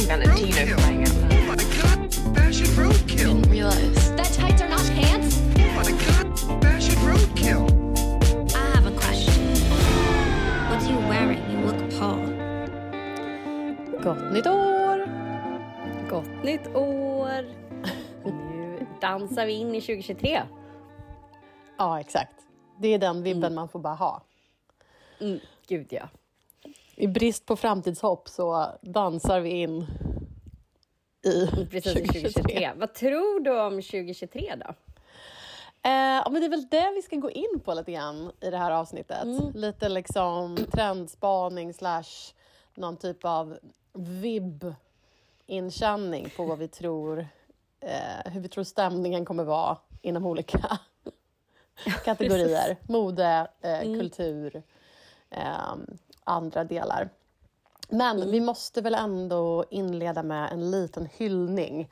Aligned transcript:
for 0.00 0.06
crying 0.06 1.02
out 1.02 1.14
loud. 1.14 1.32
Oh 1.32 1.40
my 1.46 1.56
god, 1.56 2.14
fashion 2.36 2.66
roadkill. 2.76 3.42
Didn't 3.42 3.50
realize. 3.50 4.10
That 4.16 4.32
tights 4.32 4.62
are 4.62 4.68
not 4.68 4.86
pants? 4.90 5.40
Oh 5.56 5.72
my 5.74 5.90
god, 6.06 6.62
fashion 6.62 6.94
roadkill. 7.02 7.64
I 8.54 8.76
have 8.76 8.86
a 8.86 8.96
question. 8.96 9.48
What 10.68 10.82
are 10.82 10.90
you 10.90 10.98
wearing? 11.08 11.42
You 11.50 11.58
look 11.66 11.90
Paul. 11.98 12.38
Gott 14.02 14.32
nytt 14.32 14.46
år! 14.46 15.06
Gott 16.10 16.44
nytt 16.44 16.74
år! 16.74 17.44
Nu 18.24 18.86
dansar 19.00 19.46
vi 19.46 19.52
in 19.52 19.74
i 19.74 19.80
2023. 19.80 20.42
Ja, 21.78 22.00
exakt. 22.00 22.34
Det 22.78 22.88
är 22.88 22.98
den 22.98 23.22
vibben 23.22 23.54
man 23.54 23.68
får 23.68 23.78
bara 23.78 23.94
ha. 23.94 24.22
Mm, 25.20 25.40
gud 25.68 25.86
ja. 25.90 26.08
I 27.00 27.06
brist 27.08 27.46
på 27.46 27.56
framtidshopp 27.56 28.28
så 28.28 28.66
dansar 28.82 29.40
vi 29.40 29.50
in 29.50 29.86
i 31.26 31.46
Precis, 31.70 31.94
2023. 31.94 32.70
Vad 32.76 32.94
tror 32.94 33.40
du 33.40 33.60
om 33.60 33.72
2023 33.72 34.54
då? 34.56 34.74
Eh, 35.82 36.22
men 36.30 36.34
det 36.34 36.44
är 36.44 36.48
väl 36.50 36.68
det 36.68 36.92
vi 36.94 37.02
ska 37.02 37.16
gå 37.16 37.30
in 37.30 37.60
på 37.64 37.74
lite 37.74 37.92
grann 37.92 38.32
i 38.40 38.50
det 38.50 38.56
här 38.56 38.70
avsnittet. 38.70 39.22
Mm. 39.22 39.52
Lite 39.54 39.88
liksom 39.88 40.56
trendspaning 40.72 41.74
slash 41.74 42.32
någon 42.74 42.96
typ 42.96 43.24
av 43.24 43.58
vibb-inkänning 43.92 46.30
på 46.36 46.44
vad 46.44 46.58
vi 46.58 46.68
tror, 46.68 47.26
eh, 47.80 48.32
hur 48.32 48.40
vi 48.40 48.48
tror 48.48 48.64
stämningen 48.64 49.24
kommer 49.24 49.44
vara 49.44 49.76
inom 50.02 50.26
olika 50.26 50.78
kategorier. 52.04 52.76
Mode, 52.88 53.46
eh, 53.60 53.80
Mm. 53.80 54.00
kultur, 54.00 54.62
eh, 55.30 55.74
andra 56.28 56.64
delar. 56.64 57.08
Men 57.88 58.16
Mm. 58.16 58.30
vi 58.30 58.40
måste 58.40 58.80
väl 58.80 58.94
ändå 58.94 59.64
inleda 59.70 60.22
med 60.22 60.52
en 60.52 60.70
liten 60.70 61.06
hyllning 61.16 61.90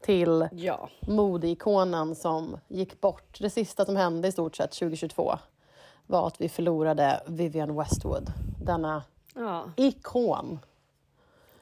till 0.00 0.48
Ja. 0.52 0.88
modeikonen 1.00 2.14
som 2.14 2.56
gick 2.68 3.00
bort. 3.00 3.38
Det 3.40 3.50
sista 3.50 3.84
som 3.84 3.96
hände 3.96 4.28
i 4.28 4.32
stort 4.32 4.56
sett 4.56 4.72
2022 4.72 5.38
var 6.06 6.26
att 6.26 6.40
vi 6.40 6.48
förlorade 6.48 7.20
Vivienne 7.26 7.72
Westwood. 7.72 8.32
Denna 8.64 9.02
ja. 9.34 9.64
ikon. 9.76 10.58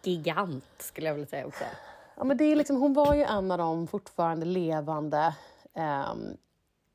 Gigant 0.02 0.64
skulle 0.78 1.06
jag 1.06 1.14
vilja 1.14 1.26
säga 1.28 1.46
också. 1.46 1.64
Ja, 2.16 2.24
men 2.24 2.36
det 2.36 2.44
är 2.44 2.56
liksom, 2.56 2.76
hon 2.80 2.92
var 2.94 3.14
ju 3.14 3.22
en 3.22 3.50
av 3.50 3.58
de 3.58 3.86
fortfarande 3.86 4.46
levande 4.46 5.34
eh, 5.74 6.14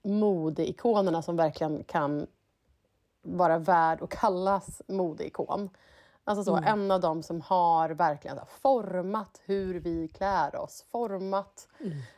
modeikonerna 0.03 1.21
som 1.21 1.35
verkligen 1.37 1.83
kan 1.83 2.27
vara 3.21 3.57
värd 3.57 4.01
att 4.01 4.09
kallas 4.09 4.81
modeikon. 4.87 5.69
Alltså 6.23 6.43
så, 6.43 6.55
En 6.57 6.91
av 6.91 7.01
dem 7.01 7.23
som 7.23 7.41
har 7.41 7.89
verkligen 7.89 8.39
format 8.61 9.41
hur 9.45 9.79
vi 9.79 10.07
klär 10.07 10.55
oss, 10.55 10.85
format 10.91 11.67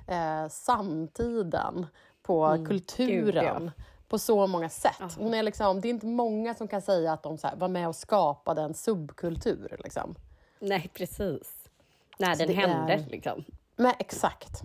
eh, 0.07 0.47
samtiden 0.49 1.87
på 2.21 2.65
kulturen 2.67 3.63
Gud, 3.63 3.71
på 4.07 4.19
så 4.19 4.47
många 4.47 4.69
sätt. 4.69 5.15
Hon 5.17 5.33
är 5.33 5.43
liksom, 5.43 5.81
det 5.81 5.87
är 5.87 5.89
inte 5.89 6.05
många 6.05 6.55
som 6.55 6.67
kan 6.67 6.81
säga 6.81 7.13
att 7.13 7.23
de 7.23 7.37
så 7.37 7.47
här, 7.47 7.55
var 7.55 7.67
med 7.67 7.87
och 7.87 7.95
skapade 7.95 8.61
en 8.61 8.73
subkultur. 8.73 9.75
Liksom. 9.83 10.15
Nej, 10.59 10.89
precis. 10.93 11.69
När 12.17 12.35
den 12.35 12.49
hände 12.55 12.93
är- 12.93 13.05
liksom. 13.09 13.43
Nej, 13.75 13.95
exakt. 13.99 14.61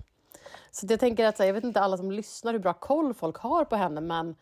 Så 0.70 0.86
jag 0.88 1.00
tänker 1.00 1.26
att 1.26 1.36
så 1.36 1.42
här, 1.42 1.48
jag 1.48 1.54
vet 1.54 1.64
inte 1.64 1.80
alla 1.80 1.96
som 1.96 2.12
lyssnar 2.12 2.52
hur 2.52 2.58
bra 2.58 2.72
koll 2.74 3.14
folk 3.14 3.36
har 3.36 3.64
på 3.64 3.76
henne, 3.76 4.00
men 4.00 4.34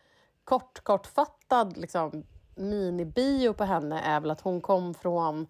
kort, 0.46 0.80
kortfattad 0.80 1.76
liksom, 1.76 2.24
minibio 2.54 3.52
på 3.52 3.64
henne 3.64 4.00
är 4.00 4.20
väl 4.20 4.30
att 4.30 4.40
hon 4.40 4.60
kom 4.60 4.94
från, 4.94 5.48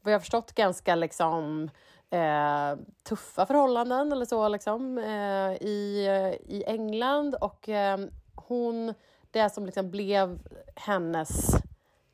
vad 0.00 0.12
jag 0.12 0.18
har 0.18 0.20
förstått, 0.20 0.52
ganska 0.52 0.94
liksom 0.94 1.70
eh, 2.10 2.76
tuffa 3.02 3.46
förhållanden 3.46 4.12
eller 4.12 4.24
så 4.24 4.48
liksom, 4.48 4.98
eh, 4.98 5.52
i, 5.52 6.06
i 6.46 6.64
England. 6.66 7.34
Och 7.34 7.68
eh, 7.68 7.98
hon, 8.34 8.94
det 9.30 9.50
som 9.50 9.66
liksom 9.66 9.90
blev 9.90 10.38
hennes 10.76 11.56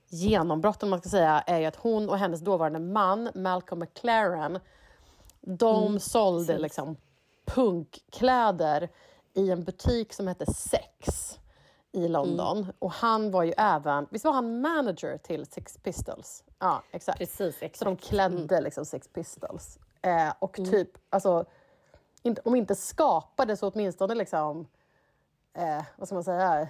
genombrott 0.08 0.82
om 0.82 0.90
man 0.90 0.98
ska 0.98 1.08
säga 1.08 1.40
är 1.46 1.58
ju 1.58 1.64
att 1.64 1.76
hon 1.76 2.08
och 2.08 2.18
hennes 2.18 2.40
dåvarande 2.40 2.78
man 2.78 3.30
Malcolm 3.34 3.80
McLaren 3.80 4.58
de 5.40 6.00
sålde 6.00 6.58
liksom 6.58 6.96
punkkläder 7.44 8.88
i 9.34 9.50
en 9.50 9.64
butik 9.64 10.12
som 10.12 10.26
hette 10.26 10.46
Sex 10.46 11.38
i 11.92 12.08
London. 12.08 12.66
Och 12.78 12.92
han 12.92 13.30
var 13.30 13.42
ju 13.42 13.52
även, 13.56 14.06
visst 14.10 14.24
var 14.24 14.32
han 14.32 14.60
manager 14.60 15.18
till 15.18 15.46
Sex 15.46 15.78
Pistols? 15.78 16.44
Ja, 16.58 16.82
exakt. 16.90 17.18
Precis, 17.18 17.62
exakt. 17.62 17.76
Så 17.78 17.84
de 17.84 17.96
klädde 17.96 18.60
liksom 18.60 18.84
Sex 18.84 19.08
Pistols. 19.08 19.78
Eh, 20.02 20.32
och 20.38 20.52
typ, 20.52 20.90
alltså, 21.10 21.44
inte, 22.22 22.40
om 22.44 22.54
inte 22.54 22.74
skapade 22.74 23.56
så 23.56 23.70
åtminstone 23.70 24.14
liksom, 24.14 24.68
eh, 25.54 25.82
vad 25.96 26.08
ska 26.08 26.14
man 26.14 26.24
säga, 26.24 26.68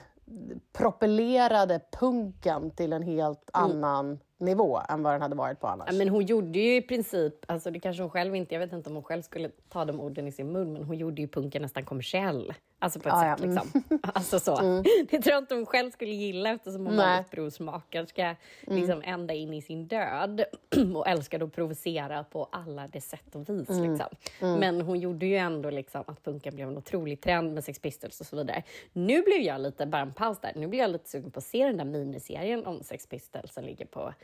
propellerade 0.72 1.80
punken 1.92 2.70
till 2.70 2.92
en 2.92 3.02
helt 3.02 3.50
annan 3.52 4.18
nivå 4.38 4.80
än 4.88 5.02
vad 5.02 5.14
den 5.14 5.22
hade 5.22 5.34
varit 5.34 5.60
på 5.60 5.66
annars. 5.66 5.88
Ja, 5.90 5.98
men 5.98 6.08
hon 6.08 6.26
gjorde 6.26 6.58
ju 6.58 6.76
i 6.76 6.82
princip, 6.82 7.34
alltså 7.46 7.70
det 7.70 7.80
kanske 7.80 8.02
hon 8.02 8.10
själv 8.10 8.34
inte, 8.34 8.54
jag 8.54 8.60
vet 8.60 8.72
inte 8.72 8.88
om 8.90 8.94
hon 8.96 9.04
själv 9.04 9.22
skulle 9.22 9.50
ta 9.68 9.84
de 9.84 10.00
orden 10.00 10.28
i 10.28 10.32
sin 10.32 10.52
mun, 10.52 10.72
men 10.72 10.84
hon 10.84 10.96
gjorde 10.96 11.22
ju 11.22 11.28
punken 11.28 11.62
nästan 11.62 11.84
kommersiell. 11.84 12.54
Alltså 12.80 13.00
på 13.00 13.08
ett 13.08 13.14
Ja, 13.14 13.26
ja. 13.26 13.36
sätt 13.36 13.46
liksom. 13.46 13.98
Alltså 14.14 14.40
så. 14.40 14.56
Det 15.10 15.18
tror 15.22 15.32
jag 15.32 15.42
inte 15.42 15.54
hon 15.54 15.66
själv 15.66 15.90
skulle 15.90 16.10
gilla 16.12 16.50
eftersom 16.50 16.86
hon 16.86 16.96
var 16.96 17.06
Nej. 17.06 17.20
upprorsmakerska 17.20 18.36
liksom 18.66 19.02
ända 19.04 19.34
in 19.34 19.54
i 19.54 19.62
sin 19.62 19.86
död 19.86 20.44
och 20.94 21.08
älskade 21.08 21.44
att 21.44 21.52
provocera 21.52 22.24
på 22.24 22.48
alla 22.52 22.88
de 22.88 23.00
sätt 23.00 23.34
och 23.34 23.48
vis. 23.48 23.68
Liksom. 23.68 24.06
Men 24.40 24.80
hon 24.80 25.00
gjorde 25.00 25.26
ju 25.26 25.36
ändå 25.36 25.70
liksom 25.70 26.04
att 26.06 26.24
punken 26.24 26.54
blev 26.54 26.68
en 26.68 26.76
otrolig 26.78 27.20
trend 27.20 27.54
med 27.54 27.64
Sex 27.64 27.78
Pistols 27.78 28.20
och 28.20 28.26
så 28.26 28.36
vidare. 28.36 28.62
Nu 28.92 29.22
blev 29.22 29.40
jag 29.40 29.60
lite, 29.60 29.86
bara 29.86 30.02
en 30.02 30.12
paus 30.12 30.38
där, 30.40 30.52
nu 30.56 30.66
blir 30.66 30.80
jag 30.80 30.90
lite 30.90 31.08
sugen 31.08 31.30
på 31.30 31.38
att 31.38 31.44
se 31.44 31.66
den 31.66 31.76
där 31.76 31.84
miniserien 31.84 32.66
om 32.66 32.82
Sex 32.82 33.06
Pistols 33.06 33.54
som 33.54 33.64
ligger 33.64 33.86
på 33.86 34.14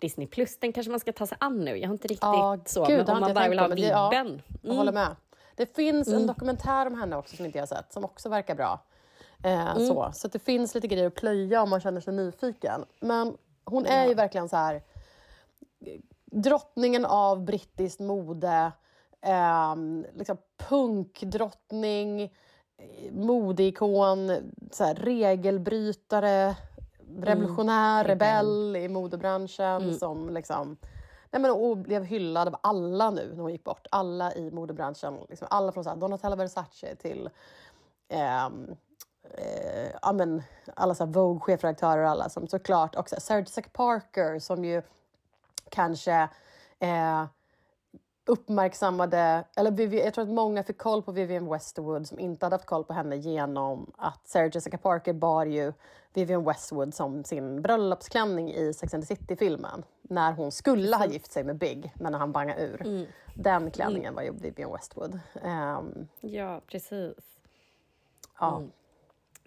Disney 0.00 0.26
Plus, 0.26 0.58
den 0.58 0.72
kanske 0.72 0.90
man 0.90 1.00
ska 1.00 1.12
ta 1.12 1.26
sig 1.26 1.38
an 1.40 1.58
nu. 1.64 1.76
Jag 1.78 1.88
har 1.88 1.92
inte 1.92 2.08
riktigt 2.08 2.22
Ja, 2.22 2.58
så, 2.66 2.84
gud, 2.84 3.06
men 3.06 3.14
om 3.16 3.20
man 3.20 3.34
bara 3.34 3.48
vill 3.48 3.58
ha 3.58 3.68
det- 3.68 3.80
ja. 3.80 4.08
vibben. 4.10 4.42
Jag 4.62 4.74
håller 4.74 4.92
med. 4.92 5.16
Det 5.56 5.76
finns 5.76 6.08
en 6.08 6.26
dokumentär 6.26 6.86
om 6.86 7.00
henne 7.00 7.16
också 7.16 7.36
som 7.36 7.44
inte 7.46 7.58
jag 7.58 7.62
har 7.62 7.66
sett, 7.76 7.92
som 7.92 8.04
också 8.04 8.28
verkar 8.28 8.54
bra. 8.54 8.80
Eh, 9.44 9.74
så 9.76 10.10
så 10.14 10.26
att 10.26 10.32
det 10.32 10.38
finns 10.38 10.74
lite 10.74 10.86
grejer 10.88 11.06
att 11.06 11.14
plöja 11.14 11.62
om 11.62 11.70
man 11.70 11.80
känner 11.80 12.00
sig 12.00 12.14
nyfiken. 12.14 12.84
Men 13.00 13.36
hon 13.64 13.86
är 13.86 14.06
ju 14.06 14.14
verkligen 14.14 14.48
så 14.48 14.56
här 14.56 14.82
drottningen 16.24 17.04
av 17.04 17.44
brittiskt 17.44 18.00
mode, 18.00 18.72
eh, 19.22 19.74
liksom 20.14 20.36
punkdrottning, 20.68 22.32
modeikon, 23.12 24.32
så 24.70 24.84
här, 24.84 24.94
regelbrytare, 24.94 26.56
revolutionär, 27.18 28.04
rebell 28.04 28.76
i 28.76 28.88
modebranschen 28.88 29.98
som 29.98 30.28
liksom 30.28 30.76
Nej, 31.30 31.42
men, 31.42 31.50
och 31.50 31.76
blev 31.76 32.04
hyllad 32.04 32.48
av 32.48 32.56
alla 32.60 33.10
nu 33.10 33.32
när 33.34 33.42
hon 33.42 33.52
gick 33.52 33.64
bort. 33.64 33.86
Alla 33.90 34.34
i 34.34 34.50
modebranschen. 34.50 35.18
Liksom, 35.28 35.48
alla 35.50 35.72
från 35.72 35.84
så 35.84 35.90
här, 35.90 35.96
Donatella 35.96 36.36
Versace 36.36 36.96
till 36.96 37.30
ehm, 38.08 38.76
eh, 39.34 39.90
ja, 40.02 40.12
men, 40.12 40.42
alla 40.74 40.94
så 40.94 41.04
här 41.04 41.12
Vogue-chefredaktörer 41.12 42.02
och 42.02 42.10
alla 42.10 42.28
som 42.28 42.48
såklart 42.48 42.96
också 42.96 43.16
Sarah 43.18 43.40
Jessica 43.40 43.68
Parker 43.72 44.38
som 44.38 44.64
ju 44.64 44.82
kanske 45.68 46.28
eh, 46.78 47.24
uppmärksammade, 48.24 49.44
eller 49.56 49.70
Vivi- 49.70 50.04
jag 50.04 50.14
tror 50.14 50.22
att 50.24 50.30
många 50.30 50.62
fick 50.62 50.78
koll 50.78 51.02
på 51.02 51.12
Vivienne 51.12 51.50
Westwood 51.50 52.08
som 52.08 52.18
inte 52.18 52.46
hade 52.46 52.54
haft 52.54 52.66
koll 52.66 52.84
på 52.84 52.92
henne 52.92 53.16
genom 53.16 53.92
att 53.98 54.28
Sarah 54.28 54.50
Jessica 54.54 54.78
Parker 54.78 55.12
bar 55.12 55.46
ju 55.46 55.72
Vivienne 56.14 56.44
Westwood 56.48 56.94
som 56.94 57.24
sin 57.24 57.62
bröllopsklänning 57.62 58.52
i 58.52 58.74
Sex 58.74 58.94
and 58.94 59.06
the 59.06 59.16
City-filmen 59.16 59.82
när 60.02 60.32
hon 60.32 60.52
skulle 60.52 60.96
ha 60.96 61.06
gift 61.06 61.32
sig 61.32 61.44
med 61.44 61.56
Big, 61.56 61.92
men 61.94 62.12
när 62.12 62.18
han 62.18 62.32
bangade 62.32 62.62
ur. 62.62 63.06
Den 63.34 63.70
klänningen 63.70 64.14
var 64.14 64.22
ju 64.22 64.32
Vivienne 64.32 64.72
Westwood. 64.72 65.20
Ehm, 65.44 66.08
Ja, 66.20 66.60
precis. 66.66 67.38
ja. 68.40 68.62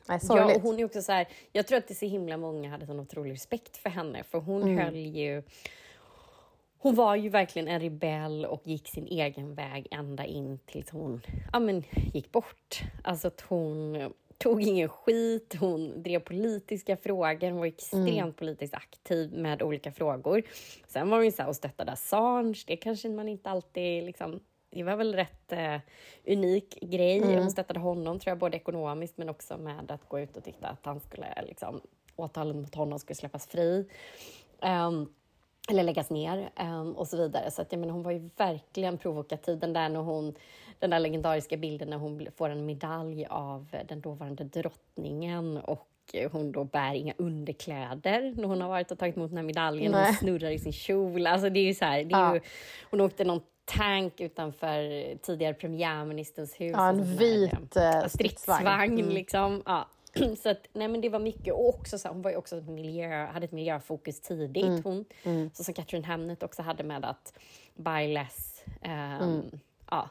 Nej, 0.07 0.19
Ja, 0.29 0.55
och 0.55 0.61
hon 0.61 0.79
är 0.79 0.85
också 0.85 1.01
så 1.01 1.11
här, 1.11 1.27
jag 1.51 1.67
tror 1.67 1.77
att 1.77 1.87
det 1.87 1.93
är 1.93 1.95
så 1.95 2.05
himla 2.05 2.37
många 2.37 2.69
hade 2.69 2.85
sån 2.85 2.99
otrolig 2.99 3.31
respekt 3.33 3.77
för 3.77 3.89
henne, 3.89 4.23
för 4.23 4.39
hon 4.39 4.63
Mm. 4.63 4.77
höll 4.77 4.95
ju... 4.95 5.43
Hon 6.83 6.95
var 6.95 7.15
ju 7.15 7.29
verkligen 7.29 7.67
en 7.67 7.79
rebell 7.79 8.45
och 8.45 8.61
gick 8.63 8.87
sin 8.87 9.07
egen 9.07 9.55
väg 9.55 9.87
ända 9.91 10.25
in 10.25 10.59
tills 10.65 10.89
hon 10.89 11.21
ja, 11.53 11.59
men, 11.59 11.83
gick 12.13 12.31
bort. 12.31 12.81
Alltså 13.03 13.27
att 13.27 13.41
hon 13.41 13.97
tog 14.37 14.61
ingen 14.61 14.89
skit, 14.89 15.55
hon 15.59 16.03
drev 16.03 16.19
politiska 16.19 16.97
frågor, 16.97 17.49
hon 17.49 17.59
var 17.59 17.65
extremt 17.65 18.07
Mm. 18.07 18.33
politiskt 18.33 18.73
aktiv 18.73 19.33
med 19.33 19.61
olika 19.61 19.91
frågor. 19.91 20.43
Sen 20.87 21.09
var 21.09 21.17
hon 21.17 21.25
ju 21.25 21.31
så 21.31 21.41
här 21.41 21.49
och 21.49 21.55
stöttade 21.55 21.91
Assange, 21.91 22.63
det 22.67 22.77
kanske 22.77 23.09
man 23.09 23.29
inte 23.29 23.49
alltid 23.49 24.03
liksom 24.03 24.39
det 24.69 24.83
var 24.83 24.95
väl 24.95 25.15
rätt 25.15 25.51
eh, 25.51 25.79
unik 26.27 26.79
grej. 26.81 27.17
Mm. 27.17 27.39
Hon 27.39 27.51
stöttade 27.51 27.79
honom, 27.79 28.19
tror 28.19 28.31
jag, 28.31 28.37
både 28.37 28.57
ekonomiskt 28.57 29.17
men 29.17 29.29
också 29.29 29.57
med 29.57 29.91
att 29.91 30.09
gå 30.09 30.19
ut 30.19 30.37
och 30.37 30.43
titta 30.43 30.67
att 30.67 30.85
han 30.85 30.99
skulle, 30.99 31.43
liksom, 31.47 31.81
åtalet 32.15 32.55
mot 32.55 32.75
honom 32.75 32.99
skulle 32.99 33.15
släppas 33.15 33.47
fri. 33.47 33.89
Ehm, 34.61 35.13
eller 35.69 35.83
läggas 35.83 36.09
ner 36.09 36.49
ehm, 36.55 36.91
och 36.91 37.07
så 37.07 37.17
vidare. 37.17 37.51
Så 37.51 37.61
att, 37.61 37.71
jag 37.71 37.79
menar, 37.79 37.93
hon 37.93 38.03
var 38.03 38.11
ju 38.11 38.29
verkligen 38.37 38.97
provokativ. 38.97 39.59
Den 39.59 39.73
där, 39.73 39.89
när 39.89 39.99
hon, 39.99 40.33
den 40.79 40.89
där 40.89 40.99
legendariska 40.99 41.57
bilden 41.57 41.89
när 41.89 41.97
hon 41.97 42.27
får 42.37 42.49
en 42.49 42.65
medalj 42.65 43.25
av 43.29 43.67
den 43.87 44.01
dåvarande 44.01 44.43
drottningen 44.43 45.57
och 45.57 45.87
hon 46.31 46.51
då 46.51 46.63
bär 46.63 46.93
inga 46.93 47.13
underkläder 47.17 48.33
när 48.35 48.47
hon 48.47 48.61
har 48.61 48.69
varit 48.69 48.91
och 48.91 48.99
tagit 48.99 49.17
emot 49.17 49.29
den 49.29 49.37
här 49.37 49.43
medaljen. 49.45 49.91
Nej. 49.91 50.05
Hon 50.05 50.13
snurrar 50.13 50.49
i 50.51 50.59
sin 50.59 50.73
kjol. 50.73 51.27
Alltså 51.27 51.49
det 51.49 51.59
är 51.59 51.65
ju 51.65 51.73
så 51.73 51.85
här, 51.85 52.03
det 52.03 52.15
är 52.15 52.19
Ja. 52.19 52.33
ju, 52.35 52.41
hon 52.91 53.01
åkte 53.01 53.23
någon 53.25 53.41
tank 53.65 54.19
utanför 54.21 55.15
tidigare 55.17 55.53
premiärministerns 55.53 56.61
hus. 56.61 56.71
Ja, 56.77 56.89
en 56.89 57.03
vit, 57.03 57.53
eh, 57.53 57.59
stridsvagn. 57.59 58.09
stridsvagn. 58.09 58.99
Mm. 58.99 59.09
Liksom. 59.09 59.61
Ja. 59.65 59.87
Så 60.43 60.49
att, 60.49 60.67
nej, 60.73 60.87
men 60.87 61.01
det 61.01 61.09
var 61.09 61.19
mycket. 61.19 61.53
Och 61.53 61.69
också 61.69 61.97
så 61.99 62.07
här, 62.07 62.13
hon 62.13 62.21
var 62.21 62.31
ju 62.31 62.37
också 62.37 62.57
ett 62.57 62.67
miljö, 62.67 63.25
hade 63.25 63.45
ett 63.45 63.51
miljöfokus 63.51 64.21
tidigt. 64.21 64.85
Mm. 64.85 65.05
Hon, 65.23 65.49
Så 65.53 65.63
som 65.63 65.73
Catherine 65.73 66.07
Hamnet 66.07 66.43
också 66.43 66.61
hade 66.61 66.83
med 66.83 67.05
att 67.05 67.33
buy 67.75 68.07
less. 68.13 68.63
ehm, 68.81 69.21
Mm. 69.21 69.59
ja, 69.91 70.09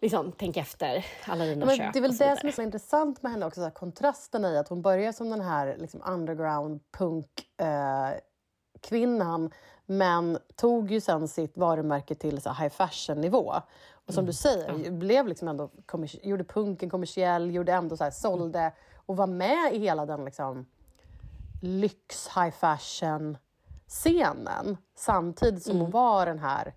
liksom, 0.00 0.32
tänk 0.32 0.56
efter 0.56 1.06
alla 1.26 1.44
dina 1.44 1.66
Men 1.66 1.76
köp 1.76 1.92
det 1.92 1.98
är 1.98 2.00
väl 2.00 2.16
det 2.16 2.36
som 2.40 2.48
är 2.48 2.52
så 2.52 2.62
intressant 2.62 3.22
med 3.22 3.32
henne 3.32 3.46
också, 3.46 3.60
så 3.60 3.64
här, 3.64 3.70
kontrasten 3.70 4.44
i 4.44 4.58
att 4.58 4.68
hon 4.68 4.82
börjar 4.82 5.12
som 5.12 5.30
den 5.30 5.40
här 5.40 5.76
liksom, 5.78 6.02
underground 6.06 6.80
punk 6.90 7.28
eh, 7.60 8.10
kvinnan 8.80 9.50
men 9.86 10.38
tog 10.56 10.90
ju 10.90 11.00
sen 11.00 11.28
sitt 11.28 11.56
varumärke 11.56 12.14
till 12.14 12.40
så 12.40 12.52
high 12.52 12.68
fashion 12.68 13.20
nivå. 13.20 13.54
Och 14.06 14.14
som 14.14 14.26
du 14.26 14.32
säger, 14.32 14.90
blev 14.90 15.28
liksom 15.28 15.48
ändå 15.48 15.70
gjorde 16.22 16.44
punken 16.44 16.90
kommersiell, 16.90 17.54
gjorde 17.54 17.72
ändå 17.72 17.96
så 17.96 18.04
här, 18.04 18.10
sålde 18.10 18.72
och 19.06 19.16
var 19.16 19.26
med 19.26 19.74
i 19.74 19.78
hela 19.78 20.06
den 20.06 20.24
liksom, 20.24 20.66
lyx 21.62 22.28
high 22.36 22.50
fashion 22.50 23.38
scenen 23.88 24.76
samtidigt 24.94 25.62
som 25.62 25.80
hon 25.80 25.90
var 25.90 26.26
den 26.26 26.38
här 26.38 26.74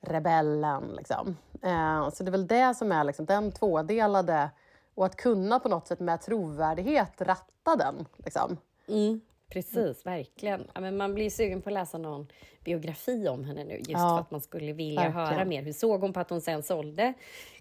rebellen. 0.00 0.94
Liksom. 0.96 1.36
Eh, 1.62 2.10
så 2.10 2.24
det 2.24 2.28
är 2.28 2.32
väl 2.32 2.46
det 2.46 2.74
som 2.74 2.92
är 2.92 3.04
liksom, 3.04 3.26
den 3.26 3.52
tvådelade 3.52 4.50
och 4.94 5.06
att 5.06 5.16
kunna 5.16 5.58
på 5.58 5.68
något 5.68 5.86
sätt 5.86 6.00
med 6.00 6.20
trovärdighet 6.20 7.20
ratta 7.20 7.76
den. 7.76 8.06
Liksom. 8.16 8.56
Mm, 8.88 9.20
precis, 9.50 10.06
verkligen. 10.06 10.66
Ja, 10.74 10.80
men 10.80 10.96
man 10.96 11.14
blir 11.14 11.30
sugen 11.30 11.62
på 11.62 11.68
att 11.68 11.74
läsa 11.74 11.98
någon 11.98 12.26
biografi 12.64 13.28
om 13.28 13.44
henne 13.44 13.64
nu, 13.64 13.74
just 13.76 13.90
Ja, 13.90 13.98
för 14.16 14.20
att 14.20 14.30
man 14.30 14.40
skulle 14.40 14.72
vilja 14.72 15.00
verkligen. 15.00 15.26
höra 15.26 15.44
mer. 15.44 15.62
Hur 15.62 15.72
såg 15.72 16.00
hon 16.00 16.12
på 16.12 16.20
att 16.20 16.30
hon 16.30 16.40
sen 16.40 16.62
sålde 16.62 17.12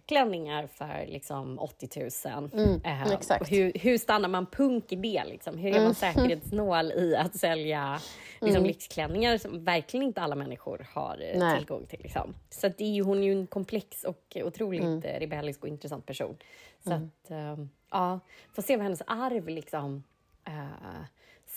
klänningar 0.05 0.67
för 0.67 1.05
liksom 1.07 1.59
80 1.59 1.99
000? 2.25 2.79
Eh, 2.83 3.11
exakt. 3.11 3.51
Mm. 3.51 3.63
hur, 3.63 3.71
hur 3.79 3.97
stannar 3.97 4.29
man 4.29 4.45
punk 4.45 4.91
i 4.91 4.95
det? 4.95 5.23
Liksom? 5.25 5.57
Hur 5.57 5.75
är 5.75 5.83
man 5.83 5.95
säkerhetsnål 5.95 6.91
i 6.91 7.15
att 7.15 7.35
sälja 7.35 7.99
liksom, 8.41 8.63
lyxklänningar 8.65 9.37
som 9.37 9.63
verkligen 9.63 10.05
inte 10.05 10.21
alla 10.21 10.35
människor 10.35 10.87
har 10.93 11.17
eh, 11.21 11.27
Mm. 11.35 11.39
Nej. 11.39 11.57
tillgång 11.57 11.85
till? 11.85 11.99
Liksom. 12.03 12.35
Så 12.49 12.67
att 12.67 12.81
är 12.81 13.03
hon 13.03 13.17
är 13.19 13.23
ju 13.23 13.31
en 13.31 13.47
komplex 13.47 14.03
och 14.03 14.37
otroligt 14.43 14.81
Mm. 14.81 15.01
eh, 15.03 15.19
rebellisk 15.19 15.61
och 15.63 15.67
intressant 15.69 16.05
person. 16.05 16.37
Så 16.83 16.93
att, 16.93 17.31
eh, 17.31 17.55
ja, 17.91 18.19
får 18.53 18.61
se 18.61 18.75
vad 18.77 18.83
hennes 18.83 19.01
arv 19.07 19.47
liksom 19.49 20.03
eh, 20.47 21.01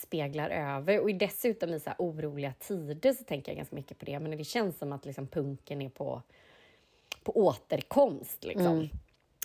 speglar 0.03 0.49
över. 0.49 0.99
Och 0.99 1.15
dessutom 1.15 1.73
i 1.73 1.79
så 1.79 1.91
oroliga 1.97 2.53
tider 2.59 3.13
så 3.13 3.23
tänker 3.23 3.51
jag 3.51 3.57
ganska 3.57 3.75
mycket 3.75 3.99
på 3.99 4.05
det. 4.05 4.19
Men 4.19 4.37
det 4.37 4.43
känns 4.43 4.77
som 4.77 4.91
att 4.91 5.05
liksom 5.05 5.27
punken 5.27 5.81
är 5.81 5.89
på, 5.89 6.21
på 7.23 7.37
återkomst. 7.37 8.43
Liksom. 8.43 8.89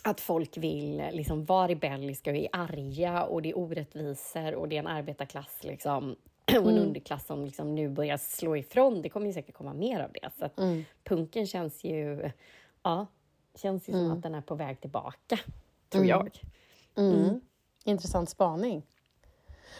Att 0.03 0.21
folk 0.21 0.57
vill 0.57 1.03
liksom 1.11 1.45
vara 1.45 1.67
rebelliska 1.67 2.31
och 2.31 2.37
är 2.37 2.47
arga 2.51 3.23
och 3.23 3.41
det 3.41 3.49
är 3.49 3.57
orättvisor 3.57 4.55
och 4.55 4.69
det 4.69 4.75
är 4.75 4.79
en 4.79 4.87
arbetarklass 4.87 5.59
liksom, 5.61 6.15
och 6.61 6.71
en 6.71 6.77
underklass 6.77 7.25
som 7.25 7.45
liksom 7.45 7.75
nu 7.75 7.89
börjar 7.89 8.17
slå 8.17 8.57
ifrån. 8.57 9.01
Det 9.01 9.09
kommer 9.09 9.27
ju 9.27 9.33
säkert 9.33 9.55
komma 9.55 9.73
mer 9.73 9.99
av 9.99 10.11
det. 10.11 10.29
Så 10.39 10.45
att 10.45 10.59
punken 11.03 11.47
känns 11.47 11.83
ju, 11.83 12.31
ja, 12.83 13.07
känns 13.55 13.89
ju 13.89 13.93
som 13.93 14.11
att 14.11 14.21
den 14.21 14.35
är 14.35 14.41
på 14.41 14.55
väg 14.55 14.81
tillbaka, 14.81 15.39
tror 15.89 16.05
jag. 16.05 16.41
Mm. 16.95 17.41
Intressant 17.83 18.29
spaning. 18.29 18.83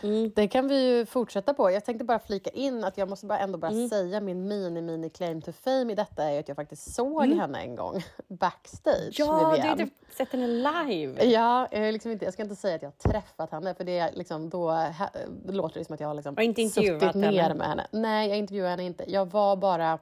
Mm. 0.04 0.32
Det 0.36 0.48
kan 0.48 0.68
vi 0.68 0.88
ju 0.88 1.06
fortsätta 1.06 1.54
på. 1.54 1.72
Jag 1.72 1.86
tänkte 1.86 2.06
bara 2.06 2.20
flika 2.20 2.50
in 2.50 2.84
att 2.84 2.98
jag 2.98 3.10
måste 3.10 3.26
bara 3.26 3.40
ändå 3.40 3.58
bara 3.58 3.72
Mm. 3.72 3.90
säga 3.90 4.22
min 4.22 4.52
mini-mini 4.52 5.10
claim 5.10 5.42
to 5.42 5.52
fame 5.52 5.92
i 5.92 5.96
detta 5.96 6.24
är 6.24 6.40
att 6.40 6.48
jag 6.48 6.56
faktiskt 6.56 6.94
såg 6.96 7.26
henne 7.28 7.60
en 7.62 7.76
gång 7.76 8.04
backstage. 8.28 9.20
Mm. 9.20 9.36
Ja, 9.42 9.56
du 9.62 9.68
har 9.68 9.76
typ 9.76 9.94
sett 10.18 10.32
henne 10.32 10.48
live. 10.48 11.26
Ja, 11.26 11.68
jag, 11.72 11.94
liksom 11.94 12.12
inte, 12.12 12.26
jag 12.26 12.34
ska 12.34 12.44
inte 12.44 12.56
säga 12.56 12.76
att 12.76 12.82
jag 12.82 12.90
har 12.90 13.12
träffat 13.12 13.52
henne 13.52 13.74
för 13.74 13.84
det, 13.84 13.98
är 14.00 14.12
liksom, 14.14 14.50
då, 14.50 14.70
ha, 14.72 15.10
då 15.46 15.54
låter 15.54 15.80
det 15.80 15.86
som 15.86 15.94
att 15.94 16.00
jag 16.00 16.08
har 16.08 16.16
liksom 16.16 16.36
suttit 16.36 17.16
ner 17.16 17.42
henne? 17.42 17.54
med 17.56 17.68
henne. 17.68 17.88
Nej, 17.92 18.30
jag 18.30 18.38
intervjuade 18.38 18.70
henne 18.70 18.84
inte. 18.84 19.04
Jag 19.12 19.26
var 19.32 19.56
bara, 19.56 20.00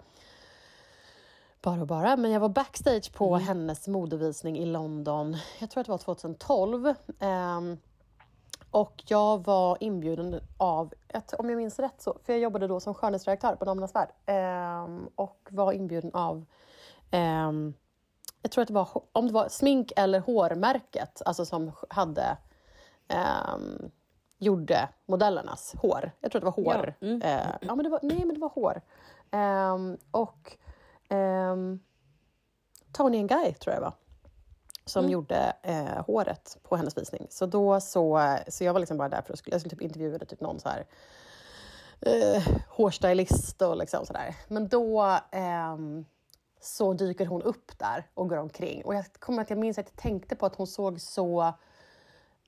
bara 1.61 1.81
och 1.81 1.87
bara, 1.87 2.17
men 2.17 2.31
jag 2.31 2.39
var 2.39 2.49
backstage 2.49 3.13
på 3.13 3.27
Mm. 3.35 3.47
hennes 3.47 3.87
modevisning 3.87 4.57
i 4.57 4.65
London. 4.65 5.37
Jag 5.59 5.69
tror 5.69 5.81
att 5.81 5.87
det 5.87 5.91
var 5.91 5.97
2012. 5.97 6.93
Ehm, 7.19 7.77
och 8.71 9.03
jag 9.07 9.45
var 9.45 9.77
inbjuden 9.79 10.41
av, 10.57 10.93
ett, 11.07 11.33
om 11.33 11.49
jag 11.49 11.57
minns 11.57 11.79
rätt, 11.79 12.01
så, 12.01 12.17
för 12.23 12.33
jag 12.33 12.39
jobbade 12.39 12.67
då 12.67 12.79
som 12.79 12.93
skönhetsredaktör 12.93 13.55
på 13.55 13.65
Damernas 13.65 13.95
Värld. 13.95 14.09
Ehm, 14.25 15.09
och 15.15 15.47
var 15.51 15.71
inbjuden 15.71 16.11
av 16.13 16.45
ehm, 17.11 17.73
jag 18.41 18.51
tror 18.51 18.61
att 18.61 18.67
det 18.67 18.73
var, 18.73 18.89
om 19.11 19.27
det 19.27 19.33
var 19.33 19.49
smink 19.49 19.91
eller 19.95 20.19
hårmärket, 20.19 21.21
alltså 21.25 21.45
som 21.45 21.71
hade 21.89 22.37
ehm, 23.07 23.91
gjorde 24.37 24.89
modellernas 25.05 25.75
hår. 25.81 26.11
Jag 26.19 26.31
tror 26.31 26.39
att 26.39 26.55
det 26.55 26.61
var 26.61 26.73
hår. 26.73 26.95
Ja, 26.99 27.07
mm. 27.07 27.21
Eh, 27.21 27.55
ja, 27.61 27.75
men 27.75 27.83
det 27.83 27.89
var, 27.89 27.99
nej, 28.03 28.25
men 28.25 28.33
det 28.33 28.41
var 28.41 28.49
hår. 28.49 28.81
Ehm, 29.31 29.97
och 30.11 30.57
um, 31.09 31.79
Tony 32.91 33.19
and 33.19 33.29
Guy, 33.29 33.53
tror 33.53 33.73
jag 33.73 33.81
det 33.81 33.85
var, 33.85 33.93
som 34.87 34.99
Mm. 34.99 35.11
gjorde 35.11 35.53
eh, 35.63 36.05
håret 36.05 36.57
på 36.63 36.75
hennes 36.75 36.97
visning. 36.97 37.27
Så 37.29 37.45
då 37.45 37.79
så, 37.79 38.37
så 38.47 38.63
jag 38.63 38.73
var 38.73 38.79
liksom 38.79 38.97
bara 38.97 39.09
där 39.09 39.21
för 39.21 39.33
att 39.33 39.41
jag 39.45 39.59
skulle 39.59 39.69
typ 39.69 39.81
intervjua 39.81 40.19
typ 40.19 40.41
någon 40.41 40.59
så 40.59 40.69
här 40.69 40.85
eh, 42.01 42.43
hårstylist 42.69 43.61
och 43.61 43.77
liksom 43.77 44.05
sådär. 44.05 44.35
Men 44.47 44.67
då 44.67 45.17
ehm, 45.31 46.05
så 46.61 46.93
dyker 46.93 47.25
hon 47.25 47.41
upp 47.41 47.79
där 47.79 48.07
och 48.13 48.29
går 48.29 48.37
omkring. 48.37 48.85
Och 48.85 48.95
jag 48.95 49.05
kommer 49.19 49.41
att 49.41 49.49
jag 49.49 49.59
minns 49.59 49.77
att 49.77 49.89
jag 49.93 50.01
tänkte 50.01 50.35
på 50.35 50.45
att 50.45 50.55
hon 50.55 50.67
såg 50.67 51.01
så 51.01 51.41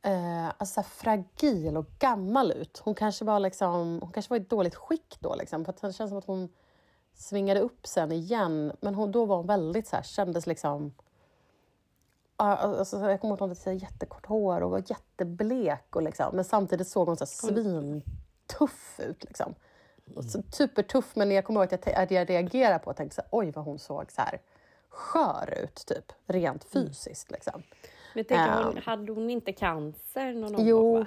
eh, 0.03 0.47
alltså 0.57 0.83
fragil 0.83 1.77
och 1.77 1.85
gammal 1.99 2.51
ut. 2.51 2.81
Hon 2.85 2.95
kanske 2.95 3.25
var 3.25 3.39
liksom, 3.39 3.99
hon 4.01 4.11
kanske 4.11 4.29
var 4.29 4.37
i 4.37 4.39
dåligt 4.39 4.75
skick 4.75 5.17
då. 5.19 5.35
Liksom, 5.35 5.65
för 5.65 5.73
det 5.81 5.93
känns 5.93 6.09
som 6.09 6.17
att 6.17 6.25
hon 6.25 6.49
svingade 7.13 7.59
upp 7.59 7.87
sen 7.87 8.11
igen. 8.11 8.71
Men 8.81 8.95
hon, 8.95 9.11
då 9.11 9.25
var 9.25 9.37
hon 9.37 9.47
väldigt 9.47 9.87
så 9.87 9.95
här, 9.95 10.03
kändes 10.03 10.47
liksom... 10.47 10.93
ja, 12.39 12.45
Alltså, 12.57 12.97
jag 13.09 13.21
kommer 13.21 13.31
ihåg 13.31 13.35
att 13.35 13.39
hon 13.39 13.49
hade 13.49 13.55
så 13.61 13.71
jättekort 13.71 14.25
hår 14.25 14.61
och 14.61 14.71
var 14.71 14.83
jätteblek. 14.87 15.95
Och 15.95 16.03
liksom, 16.03 16.35
men 16.35 16.45
samtidigt 16.45 16.87
såg 16.87 17.07
hon 17.07 17.17
så 17.17 17.25
svintuff 17.25 18.99
ut. 18.99 19.23
Liksom. 19.23 19.55
Så, 20.31 20.41
supertuff, 20.51 21.15
men 21.15 21.31
jag 21.31 21.45
kommer 21.45 21.59
ihåg 21.63 21.73
att 21.73 21.85
jag, 21.85 21.95
att 21.95 22.11
jag 22.11 22.29
reagerade 22.29 22.79
på 22.79 22.89
och 22.89 22.95
tänkte 22.95 23.15
så 23.15 23.21
här, 23.21 23.29
oj 23.31 23.51
vad 23.51 23.65
hon 23.65 23.79
såg 23.79 24.11
så 24.11 24.21
här 24.21 24.41
skör 24.89 25.59
ut, 25.63 25.75
typ. 25.87 26.11
Rent 26.25 26.63
fysiskt. 26.63 27.31
Liksom. 27.31 27.63
Men 28.15 28.25
tänker, 28.25 28.63
hon, 28.63 28.77
Ehm. 28.77 28.83
hade 28.85 29.11
hon 29.11 29.29
inte 29.29 29.53
cancer 29.53 30.33
någon 30.33 30.53
gång? 30.53 30.67
Jo. 30.67 31.05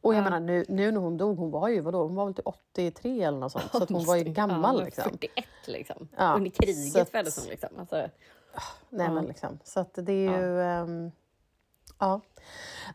Och 0.00 0.14
jag 0.14 0.18
Ja. 0.20 0.24
menar 0.24 0.40
nu, 0.40 0.64
nu 0.68 0.90
när 0.92 1.00
hon 1.00 1.16
dog, 1.16 1.38
hon 1.38 1.50
var 1.50 1.68
ju 1.68 1.80
vadå, 1.80 2.02
hon 2.02 2.14
var 2.14 2.24
väl 2.24 2.34
till 2.34 2.44
83 2.46 3.22
eller 3.22 3.38
något 3.38 3.52
sånt. 3.52 3.64
Så 3.72 3.82
att 3.82 3.90
hon 3.90 4.04
var 4.04 4.16
ju 4.16 4.22
Ja, 4.24 4.32
gammal 4.32 4.76
var 4.76 4.84
liksom. 4.84 5.04
41 5.10 5.44
liksom. 5.66 6.08
Ja, 6.16 6.34
Under 6.34 6.50
kriget 6.50 6.92
så 6.92 7.04
föddes 7.04 7.38
hon 7.38 7.48
liksom. 7.48 7.68
Alltså, 7.78 8.08
Nej 8.90 9.06
Ja. 9.06 9.12
men 9.12 9.24
liksom. 9.24 9.58
Så 9.64 9.80
att 9.80 9.94
det 9.94 10.12
är 10.12 10.40
ju... 10.40 10.60
ehm, 10.62 11.10
ja. 11.98 12.20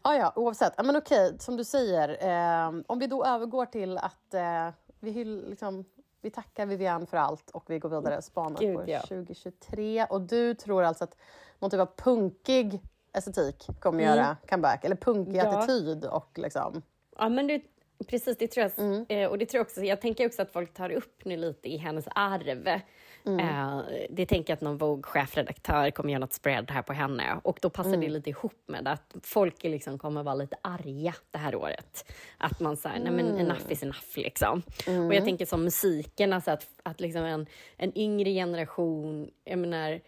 ja, 0.04 0.16
ja, 0.16 0.34
oavsett. 0.36 0.74
Ja, 0.78 0.84
men 0.84 0.96
okej, 0.96 1.36
som 1.40 1.58
du 1.58 1.64
säger. 1.64 2.18
ehm, 2.22 2.84
om 2.88 3.00
vi 3.00 3.08
då 3.08 3.26
övergår 3.26 3.66
till 3.66 3.98
att 3.98 4.34
eh, 4.34 4.70
vi, 5.00 5.12
hyll, 5.12 5.50
liksom, 5.50 5.86
vi 6.22 6.30
tackar 6.30 6.66
Vivienne 6.66 7.06
för 7.06 7.18
allt 7.18 7.50
och 7.52 7.64
vi 7.68 7.80
går 7.80 7.90
vidare 7.90 8.18
och 8.18 8.24
spanar 8.24 8.60
Gud, 8.60 8.76
på 8.78 8.84
ja. 8.92 9.00
2023. 9.00 10.06
Och 10.10 10.22
du 10.22 10.54
tror 10.54 10.84
alltså 10.84 11.04
att 11.04 11.16
någon 11.60 11.70
typ 11.72 11.80
av 11.80 11.90
punkig 11.96 12.82
estetik 13.14 13.68
kommer 13.80 14.04
Mm. 14.04 14.16
göra 14.18 14.38
comeback? 14.50 14.84
Eller 14.86 14.96
punkig 14.96 15.36
Ja. 15.36 15.58
attityd 15.60 16.06
och 16.06 16.32
liksom... 16.40 16.82
Ja, 17.18 17.30
men 17.30 17.48
det, 17.48 17.62
precis, 18.08 18.38
det 18.38 18.48
tror 18.48 18.64
jag. 18.64 18.86
Mm. 18.86 19.06
Eh, 19.10 19.30
och 19.30 19.38
det 19.38 19.46
tror 19.46 19.60
jag 19.60 19.66
också. 19.66 19.82
Jag 19.84 20.02
tänker 20.02 20.26
också 20.26 20.42
att 20.42 20.52
folk 20.52 20.74
tar 20.74 20.90
upp 20.90 21.26
nu 21.26 21.38
lite 21.38 21.70
i 21.70 21.78
hennes 21.78 22.06
arv. 22.16 22.80
Mm. 23.26 23.40
Eh, 23.40 23.82
det 24.10 24.26
tänker 24.26 24.52
jag 24.52 24.56
att 24.58 24.62
någon 24.62 24.78
Vogue-chefredaktör 24.78 25.92
kommer 25.92 26.10
göra 26.10 26.20
något 26.20 26.34
spread 26.34 26.72
här 26.72 26.82
på 26.82 26.94
henne. 26.94 27.40
Och 27.44 27.60
då 27.62 27.70
passar 27.70 27.90
Mm. 27.90 28.02
det 28.02 28.10
lite 28.10 28.30
ihop 28.30 28.64
med 28.66 28.88
att 28.88 29.16
folk 29.24 29.64
liksom 29.64 30.00
kommer 30.00 30.24
vara 30.24 30.36
lite 30.36 30.56
arga 30.62 31.14
det 31.32 31.38
här 31.38 31.56
året. 31.56 32.12
Att 32.38 32.60
man 32.60 32.78
säger, 32.78 33.00
nej 33.00 33.12
men 33.12 33.26
Mm. 33.28 33.40
enough 33.40 33.72
is 33.72 33.84
enough 33.84 34.18
liksom. 34.18 34.62
Och 35.08 35.14
jag 35.14 35.24
tänker 35.26 35.46
som 35.46 35.64
musiken, 35.64 36.34
alltså 36.34 36.52
att, 36.52 36.68
att 36.84 37.00
liksom 37.02 37.24
en, 37.24 37.46
en 37.78 37.98
yngre 37.98 38.30
generation, 38.34 39.32
jag 39.44 39.60
menar, 39.60 40.02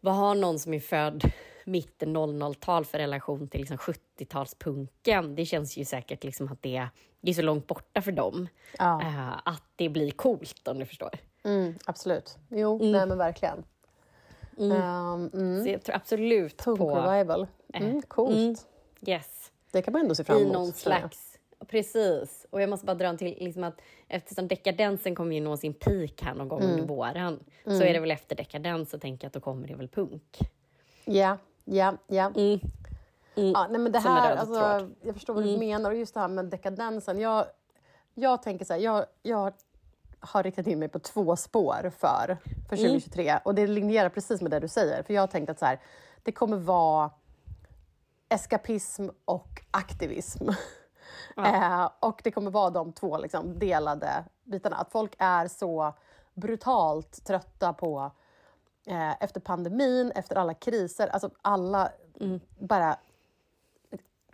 vad 0.00 0.14
har 0.14 0.34
någon 0.34 0.58
som 0.58 0.74
är 0.74 0.80
född 0.80 1.30
mitten 1.64 2.16
00-tal 2.16 2.84
för 2.84 2.98
relation 2.98 3.48
till 3.48 3.60
liksom 3.60 3.76
70-talspunken. 3.76 5.34
Det 5.36 5.44
känns 5.46 5.76
ju 5.76 5.84
säkert 5.84 6.24
liksom 6.24 6.48
att 6.52 6.62
det, 6.62 6.86
det 7.20 7.30
är 7.30 7.34
så 7.34 7.42
långt 7.42 7.66
borta 7.66 8.02
för 8.02 8.12
dem. 8.12 8.48
Ja. 8.78 9.02
eh, 9.02 9.32
att 9.44 9.62
det 9.76 9.88
blir 9.88 10.10
coolt 10.10 10.68
om 10.68 10.78
du 10.78 10.86
förstår. 10.86 11.10
Mm, 11.46 11.74
absolut. 11.86 12.38
Jo, 12.48 12.78
nej 12.78 13.06
men 13.06 13.18
verkligen. 13.18 13.64
Mm. 14.58 15.62
Så 15.64 15.68
jag 15.70 15.82
tror 15.82 15.96
absolut 15.96 16.58
Punk 16.64 16.78
på... 16.78 16.90
revival. 17.00 17.46
Mm, 17.74 18.02
coolt. 18.02 18.36
Mm, 18.36 18.54
yes. 19.06 19.52
Det 19.72 19.82
kan 19.82 19.92
man 19.92 20.02
ändå 20.02 20.14
se 20.14 20.24
fram 20.24 20.38
I 20.38 20.40
emot. 20.42 20.52
någon 20.52 20.72
känner 20.72 20.96
jag. 21.00 21.00
slags... 21.00 21.38
Precis. 21.68 22.46
Och 22.50 22.62
jag 22.62 22.70
måste 22.70 22.86
bara 22.86 22.94
dra 22.94 23.06
en 23.06 23.18
till 23.18 23.36
liksom 23.40 23.64
att 23.64 23.80
eftersom 24.08 24.48
dekadensen 24.48 25.14
kommer 25.14 25.34
ju 25.34 25.40
nå 25.40 25.56
sin 25.56 25.74
peak 25.74 26.22
här 26.22 26.34
någon 26.34 26.48
gång 26.48 26.60
Mm. 26.62 26.72
under 26.72 26.86
våren 26.86 27.44
så 27.64 27.82
är 27.82 27.92
det 27.92 28.00
väl 28.00 28.10
efter 28.10 28.36
dekadens 28.36 28.90
så 28.90 28.98
tänker 28.98 29.24
jag 29.24 29.28
att 29.28 29.34
då 29.34 29.40
kommer 29.40 29.68
det 29.68 29.74
väl 29.74 29.88
punk. 29.88 30.38
Ja, 31.04 31.38
ja, 31.64 31.94
ja. 32.06 32.32
Mm. 32.36 32.60
Ja, 33.34 33.66
nej 33.70 33.80
men 33.80 33.92
det 33.92 33.98
här, 33.98 34.36
alltså. 34.36 34.60
Mm. 34.60 34.94
jag 35.02 35.14
förstår 35.14 35.34
vad 35.34 35.44
du 35.44 35.56
menar. 35.58 35.90
Och 35.90 35.96
just 35.96 36.14
det 36.14 36.20
här 36.20 36.28
med 36.28 36.44
dekadensen. 36.44 37.18
Jag, 37.20 37.46
jag 38.14 38.42
tänker 38.42 38.64
så 38.64 38.72
här, 38.72 38.80
jag, 38.80 39.06
jag 39.22 39.36
har 39.36 39.52
riktat 40.42 40.66
in 40.66 40.78
mig 40.78 40.88
på 40.88 40.98
två 40.98 41.36
spår 41.36 41.92
för, 41.98 42.38
för 42.68 42.76
Mm. 42.76 42.88
2023. 42.88 43.38
Och 43.44 43.54
det 43.54 43.66
linjerar 43.66 44.08
precis 44.08 44.40
med 44.40 44.50
det 44.50 44.60
du 44.60 44.68
säger. 44.68 45.02
För 45.02 45.14
jag 45.14 45.22
har 45.22 45.26
tänkt 45.26 45.50
att 45.50 45.58
så 45.58 45.66
här, 45.66 45.80
det 46.22 46.32
kommer 46.32 46.56
vara 46.56 47.10
eskapism 48.28 49.08
och 49.24 49.62
aktivism. 49.70 50.48
Eh, 51.44 51.90
och 52.00 52.20
det 52.24 52.30
kommer 52.30 52.50
vara 52.50 52.70
de 52.70 52.92
två 52.92 53.18
liksom, 53.18 53.58
delade 53.58 54.24
bitarna. 54.44 54.76
Att 54.76 54.92
folk 54.92 55.14
är 55.18 55.48
så 55.48 55.94
brutalt 56.34 57.24
trötta 57.24 57.72
på 57.72 58.10
eh, 58.86 59.22
efter 59.22 59.40
pandemin, 59.40 60.12
efter 60.14 60.36
alla 60.36 60.54
kriser. 60.54 61.08
Alltså 61.08 61.30
alla 61.42 61.92
bara 62.58 62.96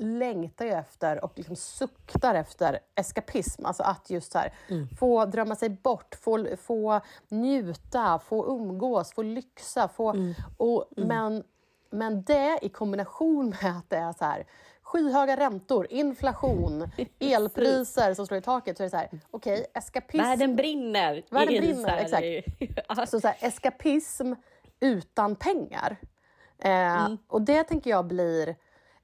längtar 0.02 0.64
ju 0.64 0.71
efter 0.71 1.25
och 1.25 1.32
liksom 1.35 1.56
suktar 1.56 2.35
efter 2.35 2.78
eskapism. 2.94 3.66
Alltså 3.66 3.82
att 3.82 4.11
just 4.11 4.35
här, 4.35 4.52
få 4.99 5.25
drömma 5.25 5.54
sig 5.56 5.68
bort, 5.68 6.14
få, 6.21 6.47
få 6.56 7.00
njuta, 7.28 8.18
få 8.18 8.47
umgås, 8.47 9.12
få 9.12 9.23
lyxa. 9.23 9.88
Få, 9.88 10.14
och, 10.56 10.85
Men, 10.97 11.44
men 11.90 12.23
det 12.23 12.59
i 12.62 12.68
kombination 12.68 13.54
med 13.62 13.78
att 13.78 13.90
det 13.90 13.97
är 13.97 14.12
så 14.12 14.25
här, 14.25 14.47
skyhöga 14.82 15.37
räntor, 15.37 15.87
inflation, 15.90 16.90
elpriser 17.18 18.14
som 18.14 18.26
slår 18.26 18.38
i 18.38 18.42
taket. 18.42 18.76
Så 18.76 18.82
är 18.82 18.85
det 18.87 18.90
så 18.90 18.97
här, 18.97 19.09
okej, 19.30 19.66
eskapism. 19.75 20.23
Världen 20.23 20.56
brinner! 20.56 21.23
Världen 21.30 21.61
brinner, 21.62 21.97
exakt. 21.97 23.11
Så, 23.11 23.21
så 23.21 23.28
här, 23.28 23.37
eskapism 23.40 24.32
utan 24.80 25.37
pengar. 25.37 25.97
Eh, 26.59 27.09
Och 27.28 27.42
det 27.42 27.64
tänker 27.64 27.90
jag 27.90 28.06
blir 28.06 28.56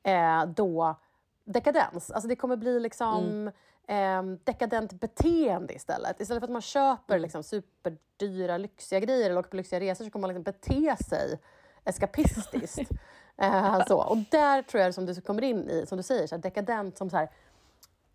eh, 0.03 0.47
då 0.47 0.97
dekadens. 1.45 2.11
Alltså 2.11 2.29
det 2.29 2.37
kommer 2.37 2.57
bli 2.57 2.81
liksom 2.81 3.51
eh, 3.89 4.23
dekadent 4.45 4.93
beteende 4.93 5.75
istället. 5.75 6.21
Istället 6.21 6.41
för 6.41 6.47
att 6.47 6.53
man 6.53 6.63
köper 6.63 7.19
liksom, 7.19 7.43
superdyra 7.43 8.59
lyxiga 8.59 9.01
grejer 9.01 9.31
eller 9.31 9.39
åker 9.39 9.51
på 9.51 9.57
lyxiga 9.57 9.81
resor 9.81 10.05
så 10.05 10.11
kommer 10.11 10.29
man 10.29 10.35
liksom 10.35 10.43
bete 10.43 11.05
sig 11.05 11.39
eskapistiskt. 11.85 12.91
eh, 13.37 13.87
så. 13.87 14.03
Och 14.03 14.17
där 14.31 14.63
tror 14.63 14.83
jag 14.83 14.95
som 14.95 15.07
du 15.07 15.21
kommer 15.21 15.43
in 15.43 15.71
i, 15.71 15.87
som 15.87 15.97
du 15.97 16.03
säger, 16.03 16.27
så 16.27 16.35
här, 16.35 16.43
dekadent 16.43 16.99
som 16.99 17.11
så 17.11 17.17
här, 17.17 17.31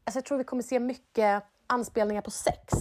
alltså 0.04 0.18
jag 0.18 0.25
tror 0.25 0.38
vi 0.38 0.44
kommer 0.44 0.63
se 0.63 0.80
mycket 0.80 1.44
anspelningar 1.68 2.22
på 2.22 2.32
sex. 2.32 2.74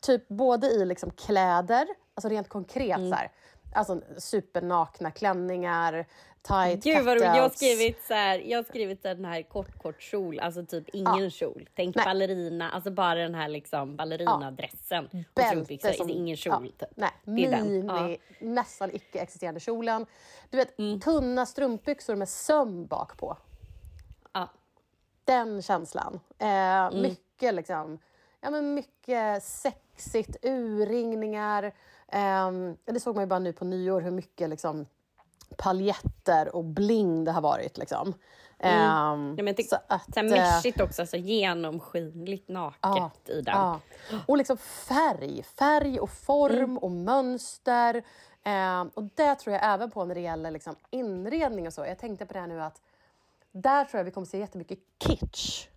Typ 0.00 0.28
både 0.28 0.66
i 0.66 0.84
liksom 0.84 1.10
kläder, 1.10 1.86
alltså 2.14 2.28
rent 2.28 2.48
konkret 2.48 2.98
så 2.98 3.14
här, 3.14 3.32
alltså 3.74 4.00
supernakna 4.18 5.10
klänningar, 5.10 6.06
tight 6.42 6.84
Gud 6.84 7.04
vad 7.04 7.14
roligt. 7.14 7.22
Jag 7.24 7.42
har 7.42 7.48
skrivit 7.48 8.04
så 8.04 8.14
här, 8.14 8.38
jag 8.38 8.58
har 8.58 8.64
skrivit 8.64 9.02
den 9.02 9.24
här 9.24 9.42
kort 9.42 9.78
kort 9.82 10.02
kjol, 10.02 10.40
alltså 10.40 10.66
typ 10.66 10.88
ingen 10.92 11.30
kjol. 11.30 11.68
Tänk 11.74 11.96
Nej. 11.96 12.04
ballerina, 12.04 12.70
alltså 12.70 12.90
bara 12.90 13.14
den 13.14 13.34
här 13.34 13.48
liksom 13.48 13.96
ballerinadressen. 13.96 15.08
strumpbyxor, 15.32 15.88
Bälte 15.88 15.98
som... 15.98 16.10
ingen 16.10 16.36
kjol. 16.36 16.72
Ja, 16.78 16.86
typ. 16.86 16.96
nej, 16.96 17.10
mini, 17.24 17.84
Ja. 17.88 17.98
Mm. 18.06 18.18
nästan 18.40 18.90
icke-existerande 18.92 19.60
kjolen. 19.60 20.06
Du 20.50 20.56
vet, 20.56 20.76
tunna 21.04 21.46
strumpbyxor 21.46 22.14
med 22.16 22.28
söm 22.28 22.86
bak 22.86 23.16
på. 23.16 23.36
Ja. 24.32 24.48
Den 25.24 25.62
känslan. 25.62 26.20
Eh, 26.38 26.48
Mm. 26.48 27.02
Mycket 27.02 27.54
liksom, 27.54 27.98
ja 28.40 28.50
men 28.50 28.74
mycket 28.74 29.42
sexigt, 29.44 30.36
urringningar. 30.44 31.72
Ehm, 32.14 32.76
det 32.84 33.00
såg 33.00 33.14
man 33.14 33.22
ju 33.24 33.28
bara 33.28 33.38
nu 33.38 33.52
på 33.52 33.64
nyår 33.64 34.00
hur 34.00 34.10
mycket 34.10 34.50
liksom 34.50 34.86
paljetter 35.56 36.56
och 36.56 36.64
bling 36.64 37.24
det 37.24 37.32
har 37.32 37.40
varit. 37.40 37.78
Liksom. 37.78 38.14
Ehm, 38.58 39.34
Ja, 39.38 39.44
men 39.44 39.54
tycker, 39.54 39.68
så 39.70 39.76
att, 39.88 40.14
så 40.14 40.20
här 40.20 40.26
eh, 40.26 40.30
mässigt 40.30 40.80
också, 40.80 41.02
alltså 41.02 41.16
genomskinligt 41.16 42.48
naket 42.48 42.78
Ja, 42.82 43.10
i 43.26 43.40
den. 43.42 43.54
Ja. 43.56 43.80
Och 44.26 44.36
liksom 44.38 44.56
färg. 44.56 45.42
Färg 45.42 46.00
och 46.00 46.10
form 46.10 46.54
Mm. 46.58 46.78
och 46.78 46.90
mönster. 46.90 48.02
Eh, 48.42 48.84
och 48.94 49.02
det 49.14 49.34
tror 49.34 49.54
jag 49.54 49.64
även 49.64 49.90
på 49.90 50.04
när 50.04 50.14
det 50.14 50.20
gäller 50.20 50.50
liksom 50.50 50.76
inredning 50.90 51.66
och 51.66 51.72
så. 51.72 51.84
Jag 51.86 51.98
tänkte 51.98 52.26
på 52.26 52.32
det 52.32 52.40
här 52.40 52.46
nu 52.46 52.62
att 52.62 52.80
där 53.52 53.84
tror 53.84 53.98
jag 53.98 54.04
vi 54.04 54.10
kommer 54.10 54.26
se 54.26 54.38
jättemycket 54.38 54.78
kitsch. 55.04 55.68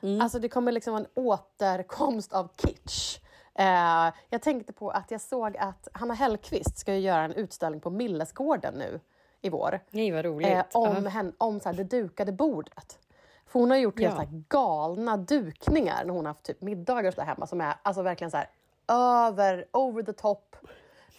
Mm. 0.00 0.20
Alltså 0.20 0.38
det 0.38 0.48
kommer 0.48 0.72
liksom 0.72 0.92
vara 0.92 1.04
en 1.04 1.24
återkomst 1.24 2.32
av 2.32 2.48
kitsch. 2.56 3.18
Eh, 3.58 4.12
jag 4.30 4.42
tänkte 4.42 4.72
på 4.72 4.90
att 4.90 5.10
jag 5.10 5.20
såg 5.20 5.56
att 5.56 5.88
Hanna 5.92 6.14
Hellquist 6.14 6.78
ska 6.78 6.94
göra 6.94 7.22
en 7.24 7.32
utställning 7.32 7.80
på 7.80 7.90
Millesgården 7.90 8.74
nu 8.74 9.00
i 9.40 9.48
vår. 9.50 9.80
Nej, 9.90 10.10
vad 10.10 10.24
roligt. 10.24 10.48
Eh, 10.50 10.64
om 10.72 11.04
Ja. 11.04 11.10
hen, 11.10 11.32
om 11.38 11.60
så 11.60 11.68
här, 11.68 11.76
det 11.76 11.84
dukade 11.84 12.32
bordet. 12.32 12.98
För 13.46 13.60
hon 13.60 13.70
har 13.70 13.76
gjort 13.78 14.00
helt 14.00 14.14
Ja. 14.14 14.20
här 14.20 14.42
galna 14.48 15.16
dukningar 15.16 16.04
när 16.04 16.14
hon 16.14 16.26
har 16.26 16.32
haft 16.32 16.44
typ 16.44 16.60
middagar 16.60 17.08
och 17.08 17.14
så 17.14 17.22
hemma 17.22 17.46
som 17.46 17.60
är 17.60 17.74
alltså 17.82 18.02
verkligen 18.02 18.30
så 18.30 18.36
här 18.36 18.48
över, 18.88 19.66
over 19.72 20.02
the 20.02 20.12
top, 20.12 20.56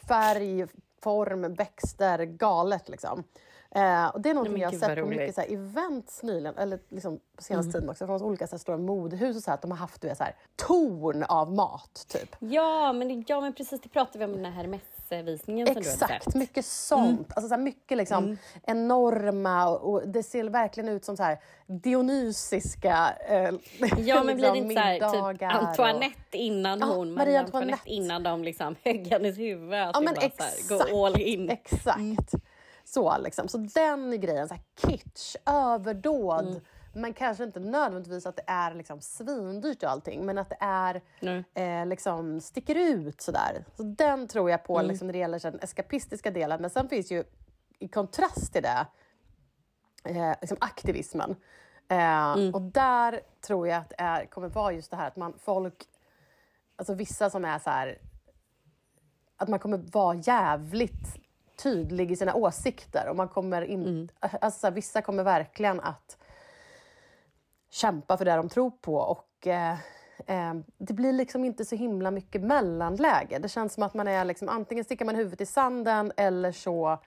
färg, 0.07 0.67
form, 1.01 1.53
växter, 1.53 2.23
galet 2.25 2.89
liksom. 2.89 3.23
Eh, 3.71 4.07
och 4.07 4.21
det 4.21 4.29
är 4.29 4.33
men 4.33 4.57
jag 4.61 4.71
har 4.71 4.77
sett 4.77 4.99
på 4.99 5.05
mycket 5.05 5.35
så 5.35 5.41
här, 5.41 5.53
events 5.53 6.23
nyligen, 6.23 6.57
eller 6.57 6.79
liksom 6.89 7.19
på 7.37 7.43
senaste 7.43 7.69
Mm. 7.69 7.71
tiden 7.73 7.89
också, 7.89 8.05
från 8.05 8.21
olika 8.23 8.47
så 8.47 8.51
här, 8.55 8.59
stora 8.59 8.77
modehus 8.77 9.37
och 9.37 9.43
så 9.43 9.49
här, 9.51 9.55
att 9.55 9.61
de 9.61 9.71
har 9.71 9.77
haft 9.77 10.01
du 10.01 10.07
vet, 10.07 10.17
så 10.17 10.23
här, 10.23 10.35
torn 10.55 11.23
av 11.23 11.53
mat 11.53 12.05
typ. 12.07 12.35
Ja, 12.39 12.93
men, 12.93 13.23
ja, 13.27 13.41
men 13.41 13.53
precis. 13.53 13.81
Det 13.81 13.89
pratade 13.89 14.19
vi 14.19 14.25
om 14.25 14.31
i 14.31 14.43
den 14.43 14.45
här 14.45 14.51
Hermes-visningen 14.63 15.67
som 15.67 15.73
du 15.75 15.79
hade 15.89 15.93
Exakt, 15.93 16.23
sett. 16.23 16.35
mycket 16.35 16.65
sånt. 16.65 17.31
Alltså 17.35 17.47
så 17.49 17.55
här, 17.55 17.61
mycket 17.61 17.97
liksom 17.97 18.37
enorma 18.63 19.67
och, 19.69 19.91
och 19.93 20.07
det 20.07 20.23
ser 20.23 20.43
verkligen 20.43 20.89
ut 20.89 21.05
som 21.05 21.17
så 21.17 21.23
här 21.23 21.37
dionysiska 21.65 23.13
eh, 23.29 23.51
Ja, 23.97 24.23
men 24.23 24.35
blir 24.37 24.47
det 24.47 24.53
liksom 24.53 24.71
inte 24.71 24.75
så 24.75 24.79
här, 24.79 24.93
typ 24.93 25.03
middagar 25.03 25.57
och- 25.61 25.67
Antoinette 25.67 26.37
innan 26.37 26.79
Ja, 26.79 26.85
hon, 26.85 27.13
Marie 27.13 27.39
Antoinette. 27.39 27.57
Antoinette 27.57 27.89
innan 27.89 28.23
de 28.23 28.43
liksom 28.43 28.75
högg 28.83 29.07
hennes 29.07 29.37
huvud. 29.37 29.73
Att 29.73 29.91
Ja, 29.95 30.01
men 30.01 30.13
bara 30.13 30.29
så 30.29 30.75
här, 30.75 30.91
gå 30.91 31.05
all 31.05 31.21
in. 31.21 31.49
Exakt. 31.49 32.33
Så, 32.87 33.17
liksom. 33.17 33.47
så 33.47 33.57
den 33.57 34.21
grejen, 34.21 34.47
så 34.47 34.53
här 34.53 34.63
kitsch, 34.81 35.35
överdåd. 35.45 36.47
Mm. 36.47 36.61
Men 36.93 37.13
kanske 37.13 37.43
inte 37.43 37.59
nödvändigtvis 37.59 38.25
att 38.25 38.35
det 38.35 38.43
är 38.47 38.73
liksom 38.73 39.01
svindyrt 39.01 39.83
och 39.83 39.89
allting, 39.89 40.25
men 40.25 40.37
att 40.37 40.49
det 40.49 40.57
är, 40.59 41.01
eh, 41.53 41.85
liksom, 41.85 42.41
sticker 42.41 42.75
ut 42.75 43.21
sådär. 43.21 43.65
Så 43.77 43.83
den 43.83 44.27
tror 44.27 44.49
jag 44.51 44.63
på 44.63 44.75
Mm. 44.77 44.87
liksom, 44.87 45.07
när 45.07 45.13
det 45.13 45.19
gäller 45.19 45.39
den 45.39 45.59
eskapistiska 45.59 46.31
delen. 46.31 46.61
Men 46.61 46.69
sen 46.69 46.89
finns 46.89 47.11
ju 47.11 47.23
i 47.79 47.87
kontrast 47.87 48.53
till 48.53 48.63
det 48.63 48.87
eh, 50.03 50.33
liksom 50.41 50.57
aktivismen. 50.61 51.35
Eh, 51.87 51.97
Mm. 52.33 52.53
Och 52.55 52.61
där 52.61 53.19
tror 53.41 53.67
jag 53.67 53.77
att 53.77 53.89
det 53.89 53.95
är, 53.97 54.25
kommer 54.25 54.47
vara 54.49 54.71
just 54.71 54.91
det 54.91 54.97
här 54.97 55.07
att 55.07 55.15
man, 55.15 55.33
folk, 55.39 55.85
alltså 56.75 56.93
vissa 56.93 57.29
som 57.29 57.45
är 57.45 57.59
så 57.59 57.69
här, 57.69 57.97
att 59.37 59.49
man 59.49 59.59
kommer 59.59 59.77
vara 59.77 60.15
jävligt 60.15 61.26
tydlig 61.63 62.11
i 62.11 62.15
sina 62.15 62.33
åsikter. 62.33 63.09
Och 63.09 63.15
man 63.15 63.27
kommer 63.27 63.61
in, 63.61 64.11
alltså 64.19 64.59
så 64.59 64.67
här, 64.67 64.71
vissa 64.71 65.01
kommer 65.01 65.23
verkligen 65.23 65.79
att 65.79 66.17
kämpa 67.69 68.17
för 68.17 68.25
det 68.25 68.35
de 68.35 68.49
tror 68.49 68.71
på. 68.71 68.95
Och 68.95 69.47
eh, 69.47 69.71
eh, 70.25 70.53
det 70.77 70.93
blir 70.93 71.13
liksom 71.13 71.45
inte 71.45 71.65
så 71.65 71.75
himla 71.75 72.11
mycket 72.11 72.41
mellanläge. 72.41 73.39
Det 73.39 73.49
känns 73.49 73.73
som 73.73 73.83
att 73.83 73.93
man 73.93 74.07
är 74.07 74.25
liksom, 74.25 74.49
antingen 74.49 74.83
sticker 74.83 75.05
man 75.05 75.15
huvudet 75.15 75.41
i 75.41 75.45
sanden 75.45 76.11
eller 76.17 76.51
så 76.51 76.99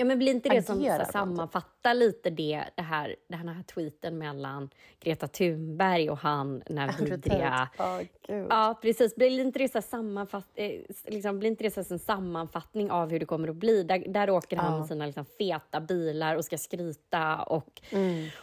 Ja, 0.00 0.04
men 0.04 0.18
blir 0.18 0.30
inte 0.30 0.48
det 0.48 0.62
som 0.62 0.76
så 0.76 1.46
sammanfattar 1.82 1.90
fattar 1.90 1.94
lite 1.94 2.30
det, 2.30 2.64
det 2.76 2.82
här, 2.82 3.16
den 3.28 3.48
här 3.48 3.62
tweeten 3.62 4.18
mellan 4.18 4.70
Greta 5.00 5.28
Thunberg 5.28 6.10
och 6.10 6.18
han, 6.18 6.62
den 6.66 6.78
här 6.78 6.92
vidriga... 6.98 7.68
Ja, 7.78 8.00
gud. 8.26 8.46
Ja, 8.50 8.78
precis. 8.82 9.16
Blir 9.16 9.40
inte 9.40 9.58
det, 9.58 9.68
så 9.72 9.82
sammanfatt, 9.82 10.50
eh, 10.54 10.80
liksom, 11.06 11.38
blir 11.38 11.50
inte 11.50 11.64
det 11.64 11.70
så 11.70 11.94
en 11.94 11.98
sammanfattning 11.98 12.90
av 12.90 13.10
hur 13.10 13.18
det 13.20 13.26
kommer 13.26 13.48
att 13.48 13.56
bli? 13.56 13.82
Där, 13.82 13.98
där 14.08 14.30
åker 14.30 14.56
han 14.56 14.78
med 14.78 14.88
sina 14.88 15.06
liksom, 15.06 15.24
feta 15.38 15.80
bilar 15.80 16.36
och 16.36 16.44
ska 16.44 16.58
skryta 16.58 17.42
och, 17.42 17.82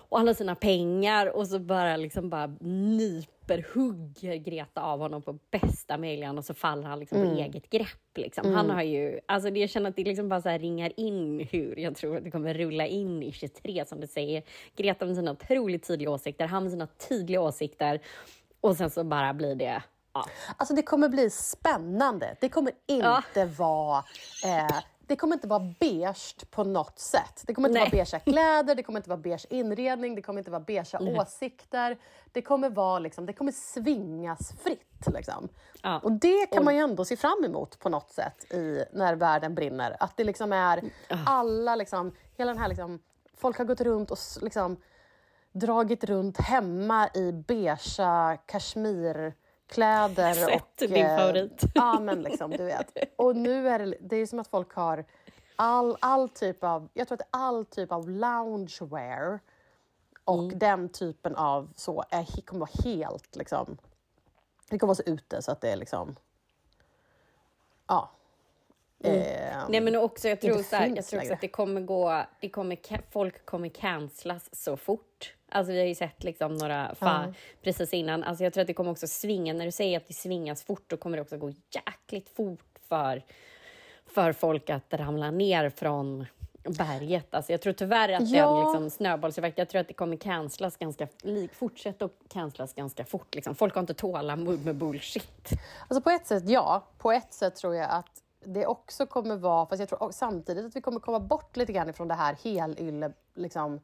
och 0.09 0.19
alla 0.19 0.33
sina 0.33 0.55
pengar 0.55 1.35
och 1.37 1.47
så 1.47 1.59
bara, 1.59 1.97
liksom, 1.97 2.29
bara 2.29 2.47
nyperhugger 2.61 4.35
Greta 4.35 4.81
av 4.81 4.99
honom 4.99 5.21
på 5.21 5.39
bästa 5.51 5.97
möjliga 5.97 6.31
och 6.31 6.45
så 6.45 6.53
faller 6.53 6.83
han 6.83 6.99
liksom, 6.99 7.21
på 7.21 7.27
eget 7.41 7.69
grepp. 7.69 7.87
Liksom. 8.17 8.53
Han 8.53 8.69
har 8.69 8.81
ju, 8.83 9.19
alltså, 9.25 9.49
det- 9.49 9.59
jag 9.59 9.69
känner 9.69 9.89
att 9.89 9.95
det 9.95 10.03
liksom 10.03 10.29
bara 10.29 10.41
så 10.41 10.49
ringar 10.49 10.91
in 10.97 11.47
hur 11.51 11.79
jag 11.79 11.95
tror 11.95 12.17
att 12.17 12.23
det 12.23 12.31
kommer 12.31 12.53
rulla 12.53 12.87
in 12.87 13.23
i 13.27 13.31
23, 13.31 13.85
som 13.85 14.01
du 14.01 14.07
säger. 14.07 14.43
Greta 14.75 15.05
med 15.05 15.15
sina 15.15 15.31
otroligt 15.31 15.87
tydliga 15.87 16.09
åsikter, 16.09 16.47
han 16.47 16.63
med 16.63 16.71
sina 16.71 16.87
tydliga 16.87 17.41
åsikter 17.41 18.01
och 18.61 18.77
sen 18.77 18.89
så 18.89 19.03
bara 19.03 19.33
blir 19.33 19.55
det 19.55 19.83
Ja. 20.13 20.25
Alltså 20.57 20.73
det 20.73 20.81
kommer 20.81 21.09
bli 21.09 21.29
spännande. 21.29 22.35
Det 22.39 22.49
kommer 22.49 22.73
inte 22.87 23.45
vara... 23.45 24.03
Eh, 24.45 24.79
det 25.07 25.15
kommer 25.15 25.35
inte 25.35 25.47
vara 25.47 25.73
beige 25.79 26.51
på 26.51 26.63
något 26.63 26.99
sätt. 26.99 27.43
Det 27.47 27.53
kommer 27.53 27.69
inte 27.69 27.79
Nej. 27.79 27.89
vara 27.89 27.91
beigea 27.91 28.19
kläder, 28.19 28.75
det 28.75 28.83
kommer 28.83 28.99
inte 28.99 29.09
vara 29.09 29.19
beige 29.19 29.45
inredning, 29.49 30.15
det 30.15 30.21
kommer 30.21 30.39
inte 30.39 30.51
vara 30.51 30.61
beigea 30.61 30.99
åsikter. 31.01 31.97
Det 32.31 32.41
kommer, 32.41 32.69
vara 32.69 32.99
liksom, 32.99 33.25
det 33.25 33.33
kommer 33.33 33.51
svingas 33.51 34.53
fritt. 34.63 35.07
Liksom. 35.13 35.49
Ja. 35.81 35.99
Och 35.99 36.11
det 36.11 36.45
kan 36.51 36.65
man 36.65 36.75
ju 36.75 36.81
ändå 36.81 37.05
se 37.05 37.17
fram 37.17 37.43
emot 37.45 37.79
på 37.79 37.89
något 37.89 38.09
sätt 38.09 38.53
i 38.53 38.83
När 38.93 39.15
världen 39.15 39.55
brinner. 39.55 39.97
Att 39.99 40.17
det 40.17 40.23
liksom 40.23 40.53
är 40.53 40.83
alla, 41.25 41.75
liksom, 41.75 42.15
hela 42.37 42.51
den 42.51 42.61
här 42.61 42.67
liksom, 42.67 42.99
folk 43.37 43.57
har 43.57 43.65
gått 43.65 43.81
runt 43.81 44.11
och 44.11 44.17
liksom, 44.41 44.77
dragit 45.51 46.03
runt 46.03 46.37
hemma 46.37 47.09
i 47.13 47.31
beigea 47.31 48.37
kashmirkläder. 48.45 50.33
Sett 50.33 50.81
och, 50.81 50.87
din 50.87 51.05
eh, 51.05 51.17
favorit. 51.17 51.61
Ja, 51.75 51.99
men 51.99 52.21
liksom, 52.21 52.51
du 52.51 52.63
vet. 52.63 52.97
Och 53.15 53.35
nu 53.35 53.69
är 53.69 53.79
det, 53.79 53.97
det 54.01 54.15
är 54.15 54.25
som 54.25 54.39
att 54.39 54.47
folk 54.47 54.73
har 54.73 55.05
all, 55.55 55.97
all 55.99 56.29
typ 56.29 56.63
av, 56.63 56.89
jag 56.93 57.07
tror 57.07 57.21
att 57.21 57.27
all 57.31 57.65
typ 57.65 57.91
av 57.91 58.09
loungewear 58.09 59.39
och 60.23 60.43
Mm. 60.43 60.59
den 60.59 60.89
typen 60.89 61.35
av 61.35 61.69
så 61.75 62.03
är, 62.09 62.41
kommer 62.41 62.59
vara 62.59 62.83
helt 62.83 63.35
liksom, 63.35 63.77
det 64.69 64.79
kommer 64.79 64.87
vara 64.87 64.95
så 64.95 65.03
ute 65.03 65.41
så 65.41 65.51
att 65.51 65.61
det 65.61 65.69
är 65.71 65.75
liksom, 65.75 66.15
ja. 67.87 68.09
Eh, 69.03 69.11
Mm. 69.57 69.71
Nej 69.71 69.81
men 69.81 69.95
också, 69.95 70.29
jag 70.29 70.41
tror, 70.41 70.63
så 70.63 70.75
här, 70.75 70.93
jag 70.95 71.05
tror 71.05 71.19
också 71.21 71.33
att 71.33 71.41
det 71.41 71.47
kommer 71.47 71.81
gå, 71.81 72.25
det 72.39 72.49
kommer, 72.49 72.77
folk 73.11 73.45
kommer 73.45 73.69
cancelas 73.69 74.49
så 74.55 74.77
fort. 74.77 75.33
Alltså 75.49 75.73
vi 75.73 75.79
har 75.79 75.85
ju 75.85 75.95
sett 75.95 76.23
liksom 76.23 76.55
några 76.55 76.95
fall 76.95 77.33
precis 77.61 77.93
innan. 77.93 78.23
Alltså 78.23 78.43
jag 78.43 78.53
tror 78.53 78.61
att 78.61 78.67
det 78.67 78.73
kommer 78.73 78.91
också 78.91 79.07
svinga, 79.07 79.53
när 79.53 79.65
du 79.65 79.71
säger 79.71 79.97
att 79.97 80.07
det 80.07 80.13
svingas 80.13 80.63
fort, 80.63 80.83
då 80.87 80.97
kommer 80.97 81.17
det 81.17 81.21
också 81.21 81.37
gå 81.37 81.53
jäkligt 81.71 82.29
fort 82.29 82.79
för, 82.87 83.23
för 84.05 84.31
folk 84.33 84.69
att 84.69 84.93
ramla 84.93 85.31
ner 85.31 85.69
från 85.69 86.25
berget. 86.63 87.33
Alltså 87.33 87.51
jag 87.51 87.61
tror 87.61 87.73
tyvärr 87.73 88.09
att 88.13 88.29
Ja. 88.29 88.49
den 88.49 88.59
liksom 88.63 88.89
snöbollseffekt, 88.89 89.57
jag 89.57 89.69
tror 89.69 89.81
att 89.81 89.87
det 89.87 89.93
kommer 89.93 90.17
cancelas 90.17 90.77
ganska, 90.77 91.07
fortsätta 91.53 92.05
att 92.05 92.11
cancelas 92.29 92.73
ganska 92.73 93.05
fort. 93.05 93.35
Liksom. 93.35 93.55
Folk 93.55 93.73
har 93.73 93.79
inte 93.81 93.93
tålamod 93.93 94.65
med 94.65 94.75
bullshit. 94.75 95.49
Alltså 95.87 96.01
på 96.01 96.09
ett 96.09 96.27
sätt 96.27 96.43
ja, 96.49 96.87
på 96.97 97.11
ett 97.11 97.33
sätt 97.33 97.55
tror 97.55 97.75
jag 97.75 97.89
att 97.91 98.23
det 98.53 98.65
också 98.65 99.05
kommer 99.05 99.35
vara, 99.35 99.65
fast 99.65 99.79
jag 99.79 99.89
tror 99.89 100.11
samtidigt 100.11 100.65
att 100.65 100.75
vi 100.75 100.81
kommer 100.81 100.99
komma 100.99 101.19
bort 101.19 101.57
lite 101.57 101.73
grann 101.73 101.89
ifrån 101.89 102.07
det 102.07 102.13
här 102.13 102.37
helylle, 102.43 103.13
liksom, 103.33 103.79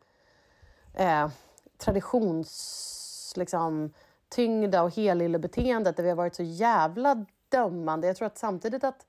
eh, 0.93 1.29
traditions, 1.77 3.33
liksom, 3.35 3.93
tyngda 4.29 4.83
och 4.83 4.95
helyllebeteendet 4.95 5.97
där 5.97 6.03
vi 6.03 6.09
har 6.09 6.15
varit 6.15 6.35
så 6.35 6.43
jävla 6.43 7.25
dömande. 7.49 8.07
Jag 8.07 8.15
tror 8.15 8.25
att 8.25 8.37
samtidigt 8.37 8.83
att, 8.83 9.05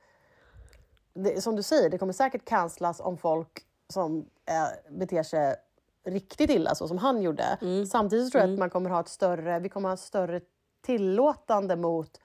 det, 1.13 1.41
som 1.41 1.57
du 1.57 1.63
säger, 1.63 1.91
det 1.91 1.99
kommer 1.99 2.13
säkert 2.13 2.45
cancelas 2.45 3.01
om 3.01 3.19
folk 3.19 3.67
som 3.89 4.19
eh, 4.47 4.95
beter 4.99 5.23
sig 5.23 5.57
riktigt 6.05 6.51
illa 6.51 6.75
så 6.75 6.89
som 6.89 6.99
han 6.99 7.23
gjorde. 7.23 7.59
Samtidigt 7.91 8.27
så 8.27 8.31
tror 8.31 8.43
jag 8.43 8.53
att 8.53 8.59
man 8.59 8.71
kommer 8.71 8.91
ha 8.91 9.01
ett 9.01 9.09
större, 9.09 9.59
vi 9.59 9.69
kommer 9.69 9.89
ha 9.89 9.95
ett 9.95 10.01
större 10.01 10.41
tillåtande 10.83 11.77
mot 11.77 12.21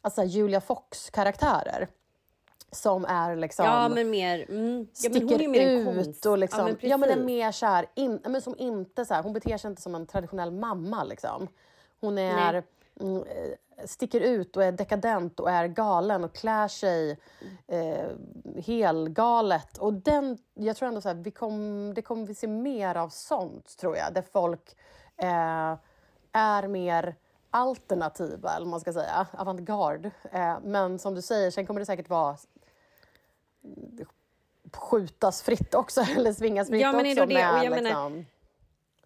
alltså, 0.00 0.22
Julia 0.22 0.60
Fox-karaktärer. 0.60 1.88
Som 2.72 3.04
är 3.04 3.36
liksom 3.36 3.64
Ja, 3.64 3.88
men 3.88 4.10
mer... 4.10 4.46
Mm, 4.48 4.86
ja, 5.02 5.10
men 5.10 5.28
sticker 5.28 5.48
mer 5.48 6.00
ut 6.00 6.26
och 6.26 6.38
liksom, 6.38 6.58
ja, 6.58 6.64
men 6.64 6.90
ja, 6.90 6.96
men 6.96 7.10
är 7.10 7.24
mer 7.24 7.52
så 7.52 7.66
här, 7.66 7.86
in, 7.94 8.20
men 8.24 8.42
som 8.42 8.54
inte 8.58 9.04
så 9.04 9.14
här, 9.14 9.22
hon 9.22 9.32
beter 9.32 9.56
sig 9.56 9.70
inte 9.70 9.82
som 9.82 9.94
en 9.94 10.06
traditionell 10.06 10.50
mamma 10.50 11.04
liksom. 11.04 11.48
Hon 12.00 12.18
är, 12.18 12.62
mm, 13.00 13.22
eh, 13.22 13.84
sticker 13.84 14.20
ut 14.20 14.56
och 14.56 14.64
är 14.64 14.72
dekadent 14.72 15.40
och 15.40 15.50
är 15.50 15.66
galen 15.66 16.24
och 16.24 16.34
klär 16.34 16.68
sig 16.68 17.18
eh, 17.66 18.08
helgalet. 18.66 19.78
Och 19.78 19.92
den, 19.92 20.38
jag 20.54 20.76
tror 20.76 20.88
ändå 20.88 21.00
så 21.00 21.08
här, 21.08 21.14
vi 21.14 21.30
kom, 21.30 21.92
det 21.94 22.02
kommer 22.02 22.26
vi 22.26 22.34
se 22.34 22.46
mer 22.46 22.94
av 22.94 23.08
sånt 23.08 23.78
tror 23.78 23.96
jag, 23.96 24.14
där 24.14 24.24
folk 24.32 24.76
eh, 25.16 25.76
är 26.32 26.68
mer 26.68 27.16
alternativa, 27.50 28.56
eller 28.56 28.66
man 28.66 28.80
ska 28.80 28.92
säga, 28.92 29.26
avantgarde. 29.32 30.10
Eh, 30.32 30.56
men 30.62 30.98
som 30.98 31.14
du 31.14 31.22
säger, 31.22 31.50
sen 31.50 31.66
kommer 31.66 31.80
det 31.80 31.86
säkert 31.86 32.08
vara 32.08 32.36
skjutas 34.72 35.42
fritt 35.42 35.74
också, 35.74 36.00
eller 36.16 36.32
svingas 36.32 36.68
fritt 36.68 36.80
Ja, 36.80 36.92
men 36.92 37.00
också. 37.06 37.26
det 37.26 37.34
det? 37.34 37.48
Och 37.48 37.54
med, 37.54 37.64
jag 37.64 37.70
menar- 37.70 37.82
liksom, 38.10 38.26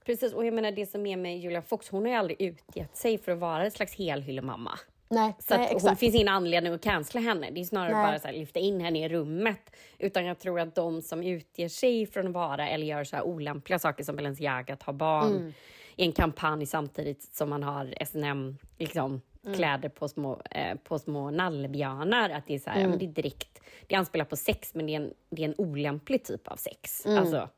Precis, 0.05 0.33
och 0.33 0.47
jag 0.47 0.55
menar 0.55 0.71
det 0.73 0.87
som 0.87 1.07
är 1.07 1.17
med 1.17 1.39
Julia 1.39 1.63
Fox, 1.63 1.89
hon 1.89 2.03
har 2.03 2.09
ju 2.11 2.17
aldrig 2.17 2.41
utgett 2.43 2.97
sig 2.97 3.19
för 3.19 3.33
att 3.33 3.39
vara 3.39 3.65
en 3.65 3.71
slags 3.71 3.95
helhyllemamma. 3.95 4.79
nej, 5.09 5.35
Så 5.39 5.57
nej 5.57 5.79
hon 5.83 5.97
finns 5.97 6.15
ingen 6.15 6.29
anledning 6.29 6.73
att 6.73 6.83
cancella 6.83 7.21
henne. 7.29 7.51
Det 7.51 7.61
är 7.61 7.65
snarare 7.65 7.93
Nej. 7.93 8.07
bara 8.07 8.19
så 8.19 8.27
här, 8.27 8.35
lyfta 8.35 8.61
in 8.61 8.81
henne 8.81 9.05
i 9.05 9.09
rummet. 9.09 9.71
Utan 9.99 10.25
jag 10.25 10.39
tror 10.39 10.61
att 10.61 10.75
de 10.75 11.03
som 11.03 11.23
utger 11.23 11.69
sig 11.69 12.07
från 12.07 12.27
att 12.27 12.33
vara 12.33 12.69
eller 12.69 12.87
gör 12.87 13.05
så 13.05 13.17
här 13.17 13.23
olämpliga 13.23 13.79
saker 13.79 14.05
som 14.05 14.17
Balenciaga, 14.17 14.77
tar 14.77 14.93
barn 14.93 15.37
Mm. 15.37 15.53
i 15.97 16.05
en 16.05 16.13
kampanj 16.13 16.67
samtidigt 16.67 17.23
som 17.23 17.51
man 17.51 17.63
har 17.63 17.95
S&M 18.01 18.59
liksom, 18.79 19.21
Mm. 19.45 19.55
kläder 19.57 19.89
på 19.89 20.09
små, 20.09 20.41
eh, 20.51 20.77
på 20.85 20.99
små 20.99 21.31
nallebjörnar. 21.31 22.31
Att 22.31 22.47
det 22.47 22.55
är 22.55 22.59
så 22.59 22.71
här, 22.71 22.79
Mm. 22.79 22.91
men 22.91 22.99
det 22.99 23.05
är 23.05 23.09
direkt, 23.09 23.61
det 23.87 23.95
anspelar 23.95 24.25
på 24.25 24.37
sex 24.37 24.75
men 24.75 24.87
det 24.87 24.93
är 24.93 24.97
en, 24.97 25.15
det 25.31 25.43
är 25.45 25.49
en 25.49 25.55
olämplig 25.59 26.25
typ 26.25 26.49
av 26.49 26.57
sex. 26.57 27.07
Mm. 27.07 27.19
Alltså, 27.19 27.49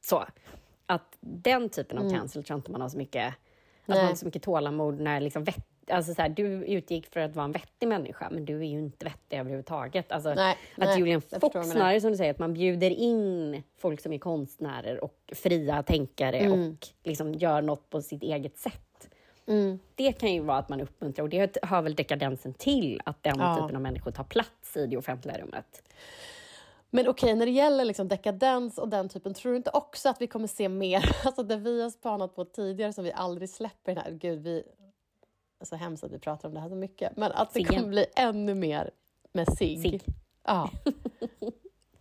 så. 0.00 0.24
Att 0.86 1.16
den 1.20 1.68
typen 1.68 1.98
av 1.98 2.10
cancel 2.10 2.44
tror 2.44 2.54
jag 2.54 2.58
inte 2.58 2.70
man 2.70 2.80
har 2.80 2.88
så 2.88 2.98
mycket, 2.98 3.26
att 3.86 3.96
man 3.96 4.06
har 4.06 4.14
så 4.14 4.26
mycket 4.26 4.42
tålamod 4.42 5.00
när 5.00 5.20
liksom 5.20 5.44
vett, 5.44 5.66
alltså 5.90 6.14
så 6.14 6.22
här, 6.22 6.28
du 6.28 6.46
utgick 6.64 7.06
för 7.12 7.20
att 7.20 7.36
vara 7.36 7.44
en 7.44 7.52
vettig 7.52 7.88
människa, 7.88 8.28
men 8.30 8.44
du 8.44 8.58
är 8.60 8.64
ju 8.64 8.78
inte 8.78 9.04
vettig 9.04 9.36
överhuvudtaget. 9.38 10.12
Alltså, 10.12 10.34
Nej, 10.34 10.52
att 10.76 10.78
nej, 10.88 10.98
Julian 10.98 11.20
Fox 11.20 11.70
snarare 11.70 12.00
som 12.00 12.10
du 12.10 12.16
säger, 12.16 12.30
att 12.30 12.38
man 12.38 12.54
bjuder 12.54 12.90
in 12.90 13.62
folk 13.78 14.00
som 14.00 14.12
är 14.12 14.18
konstnärer 14.18 15.04
och 15.04 15.18
fria 15.34 15.82
tänkare 15.82 16.36
Mm. 16.38 16.52
och 16.70 16.86
liksom 17.02 17.34
gör 17.34 17.62
något 17.62 17.90
på 17.90 18.02
sitt 18.02 18.22
eget 18.22 18.58
sätt. 18.58 18.83
Mm. 19.46 19.78
Det 19.94 20.12
kan 20.12 20.32
ju 20.32 20.40
vara 20.40 20.58
att 20.58 20.68
man 20.68 20.80
uppmuntrar 20.80 21.22
och 21.22 21.28
det 21.28 21.56
hör 21.62 21.82
väl 21.82 21.94
dekadensen 21.94 22.54
till 22.54 23.00
att 23.04 23.22
den 23.22 23.38
Ja. 23.38 23.54
typen 23.56 23.76
av 23.76 23.82
människor 23.82 24.10
tar 24.10 24.24
plats 24.24 24.76
i 24.76 24.86
det 24.86 24.96
offentliga 24.96 25.38
rummet. 25.38 25.82
Men 26.90 27.08
okej, 27.08 27.34
när 27.34 27.46
det 27.46 27.52
gäller 27.52 27.84
liksom 27.84 28.08
dekadens 28.08 28.78
och 28.78 28.88
den 28.88 29.08
typen, 29.08 29.34
tror 29.34 29.52
du 29.52 29.56
inte 29.56 29.70
också 29.70 30.08
att 30.08 30.20
vi 30.20 30.26
kommer 30.26 30.46
se 30.48 30.68
mer, 30.68 31.04
alltså 31.24 31.42
det 31.42 31.56
vi 31.56 31.82
har 31.82 31.90
spanat 31.90 32.34
på 32.36 32.44
tidigare 32.44 32.92
som 32.92 33.04
vi 33.04 33.12
aldrig 33.12 33.50
släpper 33.50 33.94
den 33.94 34.04
här, 34.04 34.10
gud 34.12 34.42
vi, 34.42 34.62
alltså 35.60 35.76
hemskt 35.76 36.04
att 36.04 36.12
vi 36.12 36.18
pratar 36.18 36.48
om 36.48 36.54
det 36.54 36.60
här 36.60 36.68
så 36.68 36.74
mycket, 36.74 37.16
men 37.16 37.32
att 37.32 37.54
det 37.54 37.64
kommer 37.64 37.88
bli 37.88 38.06
ännu 38.16 38.54
mer 38.54 38.90
med 39.32 39.58
cigg. 39.58 39.80
Cigg. 39.82 40.02
Ja. 40.44 40.70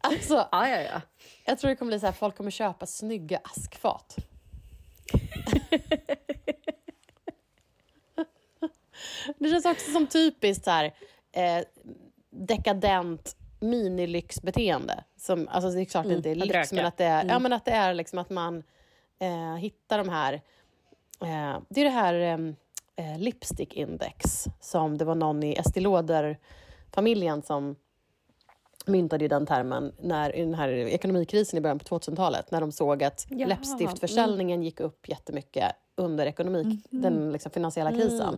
Alltså, 0.06 0.34
Ja, 0.52 0.70
ja, 0.70 0.82
ja. 0.82 1.02
jag 1.46 1.60
tror 1.60 1.70
det 1.70 1.76
kommer 1.76 1.90
bli 1.92 2.00
så 2.00 2.06
här, 2.06 2.14
folk 2.14 2.36
kommer 2.38 2.52
köpa 2.52 2.86
snygga 2.86 3.40
askfat. 3.44 4.16
det 9.38 9.50
känns 9.50 9.66
också 9.66 9.92
som 9.92 10.08
typiskt 10.08 10.64
så 10.64 10.72
här, 10.72 10.94
eh, 11.32 11.64
dekadent 12.30 13.36
minilyxbeteende. 13.60 15.04
Som, 15.18 15.48
alltså 15.52 15.70
det 15.70 15.82
är 15.82 15.86
klart 15.86 16.08
det 16.08 16.14
inte 16.14 16.30
är 16.30 16.36
Mm, 16.36 16.48
lyx, 16.48 16.72
men 16.72 16.86
att 16.86 16.98
det 16.98 17.06
är, 17.06 17.26
ja, 17.26 17.40
men 17.40 17.54
att 17.54 17.66
det 17.66 17.72
är 17.72 17.94
liksom 17.94 18.20
att 18.20 18.30
man 18.30 18.64
eh, 19.20 19.56
hittar 19.56 19.98
de 19.98 20.10
här... 20.10 20.34
Eh, 21.22 21.60
det 21.70 21.82
är 21.82 21.86
det 21.86 21.90
här 21.90 22.14
eh, 22.96 23.18
lipstick 23.20 23.74
index 23.74 24.46
som 24.60 24.98
det 24.98 25.06
var 25.06 25.16
någon 25.16 25.44
i 25.44 25.54
Estée 25.54 25.82
Lauder-familjen 25.82 27.42
som 27.42 27.76
myntade 28.86 29.24
ju 29.24 29.28
den 29.28 29.46
termen 29.46 29.92
när, 30.02 30.36
i 30.36 30.40
den 30.42 30.54
här 30.54 30.70
ekonomikrisen 30.70 31.58
i 31.58 31.62
början 31.62 31.80
på 31.80 31.86
2000-talet 32.00 32.52
när 32.52 32.62
de 32.62 32.72
såg 32.72 33.04
att 33.04 33.26
Jaha, 33.30 33.48
läppstiftförsäljningen 33.48 34.64
gick 34.64 34.80
upp 34.80 35.10
jättemycket 35.10 35.72
under 35.96 36.26
ekonomik, 36.26 36.86
den 36.90 37.32
liksom 37.32 37.52
finansiella 37.52 37.92
krisen. 37.92 38.38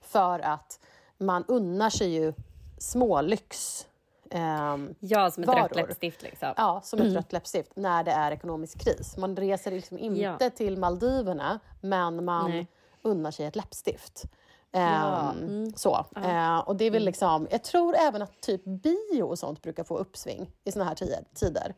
För 0.00 0.38
att 0.40 0.80
man 1.18 1.44
unnar 1.48 1.90
sig 1.90 2.08
ju 2.14 2.32
smålyx 2.78 3.86
ehm, 4.30 4.94
Ja, 5.00 5.30
som 5.30 5.42
ett 5.42 5.46
varor. 5.46 5.58
rött 5.60 5.76
läppstift 5.76 6.22
liksom. 6.22 6.54
Ja, 6.56 6.80
som 6.84 7.00
ett 7.00 7.14
rött 7.14 7.32
läppstift 7.32 7.70
när 7.76 8.04
det 8.04 8.10
är 8.10 8.32
ekonomisk 8.32 8.78
kris. 8.84 9.16
Man 9.16 9.36
reser 9.36 9.70
liksom 9.70 9.98
inte 9.98 10.20
Ja. 10.44 10.50
till 10.50 10.76
Maldiverna, 10.78 11.60
men 11.80 12.24
man 12.24 12.50
Nej. 12.50 12.66
unnar 13.02 13.30
sig 13.30 13.46
ett 13.46 13.56
läppstift. 13.56 14.24
Ja, 14.72 15.32
Ehm, 15.32 15.72
Så. 15.76 16.06
Eh, 16.16 16.58
och 16.58 16.76
det 16.76 16.84
är 16.84 16.88
Mm. 16.88 16.92
väl 16.92 17.04
liksom, 17.04 17.48
jag 17.50 17.64
tror 17.64 17.94
även 17.96 18.22
att 18.22 18.40
typ 18.40 18.64
bio 18.64 19.22
och 19.22 19.38
sånt 19.38 19.62
brukar 19.62 19.84
få 19.84 19.98
uppsving 19.98 20.50
i 20.64 20.72
såna 20.72 20.84
här 20.84 20.94
tider. 21.34 21.74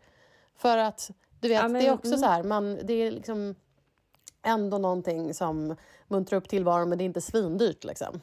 För 0.56 0.78
att 0.78 1.10
du 1.40 1.48
vet, 1.48 1.56
Ja, 1.62 1.68
men- 1.68 1.82
det 1.82 1.88
är 1.88 1.92
också 1.92 2.06
mm. 2.08 2.18
så 2.18 2.26
här, 2.26 2.42
man, 2.42 2.78
det 2.84 2.92
är 2.92 3.10
liksom 3.10 3.54
ändå 4.42 4.78
någonting 4.78 5.34
som 5.34 5.76
muntrar 6.08 6.36
upp 6.38 6.48
tillvaron 6.48 6.88
men 6.88 6.98
det 6.98 7.04
är 7.04 7.06
inte 7.06 7.20
svindyrt 7.20 7.84
liksom. 7.84 8.20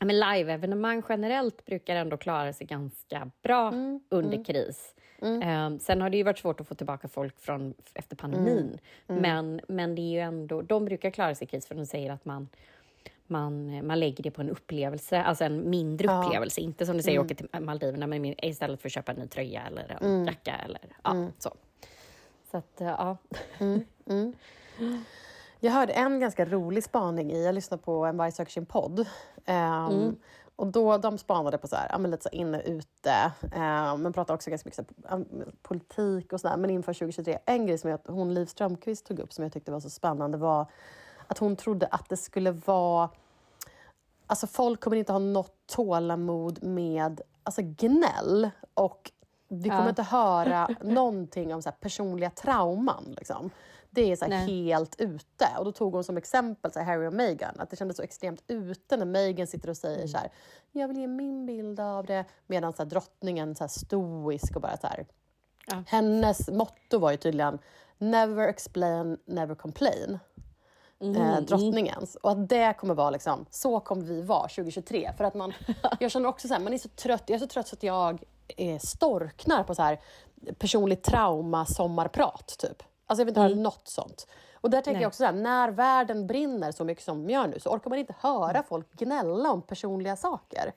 Ja, 0.00 0.06
men 0.06 0.18
live-evenemang 0.20 1.02
generellt 1.08 1.64
brukar 1.64 1.96
ändå 1.96 2.16
klara 2.16 2.52
sig 2.52 2.66
ganska 2.66 3.30
bra 3.42 3.68
Mm, 3.68 4.00
under 4.08 4.44
kris. 4.44 4.94
Eh, 5.22 5.76
sen 5.80 6.00
har 6.00 6.10
det 6.10 6.16
ju 6.16 6.22
varit 6.22 6.38
svårt 6.38 6.60
att 6.60 6.68
få 6.68 6.74
tillbaka 6.74 7.08
folk 7.08 7.40
från 7.40 7.74
efter 7.94 8.16
pandemin. 8.16 8.78
Mm, 9.08 9.22
Men, 9.22 9.60
men 9.68 9.94
det 9.94 10.02
är 10.02 10.10
ju 10.12 10.18
ändå, 10.20 10.62
de 10.62 10.84
brukar 10.84 11.10
klara 11.10 11.34
sig 11.34 11.44
i 11.44 11.48
kris 11.50 11.66
för 11.66 11.74
de 11.74 11.86
säger 11.86 12.12
att 12.12 12.24
man, 12.24 12.48
man, 13.30 13.86
man 13.86 14.00
lägger 14.00 14.22
det 14.24 14.30
på 14.30 14.40
en 14.40 14.50
upplevelse, 14.50 15.22
alltså 15.22 15.44
en 15.44 15.70
mindre 15.70 16.06
Ja. 16.06 16.12
Mm. 16.12 16.26
upplevelse. 16.26 16.60
Inte 16.60 16.86
som 16.86 16.96
du 16.96 17.02
säger, 17.02 17.18
åka 17.18 17.34
till 17.34 17.48
Maldiverna 17.60 18.06
men 18.06 18.44
istället 18.44 18.80
för 18.80 18.88
att 18.88 18.92
köpa 18.92 19.12
en 19.12 19.18
ny 19.18 19.26
tröja 19.26 19.62
eller 19.66 19.98
en 20.00 20.24
jacka. 20.26 20.54
Eller, 20.64 20.80
ja, 21.04 21.10
Mm. 21.10 21.32
så. 21.38 21.50
Så 22.50 22.56
att, 22.56 22.80
eh, 22.80 22.86
ja. 22.86 23.16
Jag 25.60 25.72
hörde 25.72 25.92
en 25.92 26.20
ganska 26.20 26.44
rolig 26.44 26.84
spaning 26.84 27.32
i, 27.32 27.44
jag 27.44 27.54
lyssnade 27.54 27.82
på 27.82 28.04
En 28.06 28.16
varg 28.16 28.32
söker 28.32 28.52
sin 28.52 28.66
podd. 28.66 29.06
Ehm, 29.46 30.16
Och 30.56 30.66
då, 30.66 30.98
de 30.98 31.18
spanade 31.18 31.58
på 31.58 31.68
så 31.68 31.76
här, 31.76 31.88
ja, 31.90 31.98
lite 31.98 32.22
så 32.22 32.28
inne 32.28 32.60
ute, 32.62 33.32
ehm, 33.52 34.02
men 34.02 34.12
pratade 34.12 34.34
också 34.34 34.50
ganska 34.50 34.66
mycket 34.68 34.86
så 34.86 35.08
här, 35.08 35.16
um, 35.16 35.26
politik 35.62 36.32
och 36.32 36.40
sådär. 36.40 36.56
Men 36.56 36.70
inför 36.70 36.92
2023, 36.92 37.38
en 37.46 37.66
grej 37.66 37.78
som 37.78 37.90
jag, 37.90 38.00
hon 38.06 38.34
Liv 38.34 38.46
Strömquist 38.46 39.06
tog 39.06 39.18
upp 39.18 39.32
som 39.32 39.44
jag 39.44 39.52
tyckte 39.52 39.72
var 39.72 39.80
så 39.80 39.90
spännande 39.90 40.38
var 40.38 40.66
att 41.30 41.38
hon 41.38 41.56
trodde 41.56 41.86
att 41.86 42.08
det 42.08 42.16
skulle 42.16 42.50
vara 42.50 43.10
Alltså 44.26 44.46
folk 44.46 44.80
kommer 44.80 44.96
inte 44.96 45.12
ha 45.12 45.18
något 45.18 45.66
tålamod 45.66 46.62
med 46.62 47.20
alltså 47.42 47.62
gnäll 47.64 48.50
och 48.74 49.10
vi 49.48 49.68
kommer 49.68 49.82
Ja. 49.82 49.88
inte 49.88 50.02
höra 50.02 50.68
någonting 50.82 51.54
om 51.54 51.62
så 51.62 51.72
personliga 51.80 52.30
trauman. 52.30 53.14
Liksom. 53.16 53.50
Det 53.90 54.12
är 54.12 54.16
så 54.16 54.24
helt 54.24 55.00
ute. 55.00 55.46
Och 55.58 55.64
då 55.64 55.72
tog 55.72 55.94
hon 55.94 56.04
som 56.04 56.16
exempel 56.16 56.72
så 56.72 56.78
här 56.78 56.86
Harry 56.86 57.06
och 57.06 57.12
Meghan. 57.12 57.54
Att 57.60 57.70
det 57.70 57.76
kändes 57.76 57.96
så 57.96 58.02
extremt 58.02 58.42
ute 58.46 58.96
när 58.96 59.06
Meghan 59.06 59.46
sitter 59.46 59.70
och 59.70 59.76
säger 59.76 60.06
så 60.06 60.18
här. 60.18 60.30
Jag 60.72 60.88
vill 60.88 60.98
ge 60.98 61.06
min 61.06 61.46
bild 61.46 61.80
av 61.80 62.06
det. 62.06 62.24
Medan 62.46 62.72
så 62.72 62.82
här, 62.82 62.90
drottningen 62.90 63.54
så 63.54 63.64
här 63.64 63.68
stoisk 63.68 64.56
och 64.56 64.62
bara 64.62 64.76
så 64.76 64.86
här. 64.86 65.06
Ja. 65.66 65.82
Hennes 65.86 66.48
motto 66.48 66.98
var 66.98 67.10
ju 67.10 67.16
tydligen 67.16 67.58
Never 67.98 68.48
explain, 68.48 69.18
never 69.24 69.54
complain 69.54 70.18
eh, 71.00 71.40
drottningens. 71.40 72.14
Och 72.14 72.30
att 72.30 72.48
det 72.48 72.74
kommer 72.78 72.94
vara 72.94 73.10
liksom, 73.10 73.46
så 73.50 73.80
kommer 73.80 74.02
vi 74.02 74.22
vara 74.22 74.48
2023. 74.48 75.12
För 75.16 75.24
att 75.24 75.34
man, 75.34 75.52
jag 76.00 76.10
känner 76.10 76.28
också 76.28 76.48
så 76.48 76.54
här, 76.54 76.60
man 76.60 76.72
är 76.72 76.78
så 76.78 76.88
trött, 76.88 77.22
jag 77.26 77.34
är 77.36 77.38
så 77.40 77.46
trött 77.46 77.68
så 77.68 77.74
att 77.76 77.82
jag 77.82 78.22
eh, 78.56 78.78
storknar 78.78 79.64
på 79.64 79.74
så 79.74 79.82
här 79.82 80.00
personligt 80.58 81.02
trauma 81.02 81.66
sommarprat 81.66 82.54
typ. 82.58 82.82
Alltså 83.06 83.20
jag 83.20 83.24
vill 83.26 83.30
inte 83.32 83.40
höra 83.40 83.54
något 83.54 83.88
sånt. 83.88 84.26
Och 84.54 84.70
där 84.70 84.80
tänker 84.80 84.92
Nej. 84.92 85.02
jag 85.02 85.08
också 85.08 85.16
så 85.18 85.24
här, 85.24 85.32
när 85.32 85.68
världen 85.70 86.26
brinner 86.26 86.72
så 86.72 86.84
mycket 86.84 87.04
som 87.04 87.30
gör 87.30 87.46
nu 87.46 87.60
så 87.60 87.70
orkar 87.70 87.90
man 87.90 87.98
inte 87.98 88.14
höra 88.18 88.62
folk 88.62 88.92
gnälla 88.92 89.50
om 89.50 89.62
personliga 89.62 90.16
saker. 90.16 90.72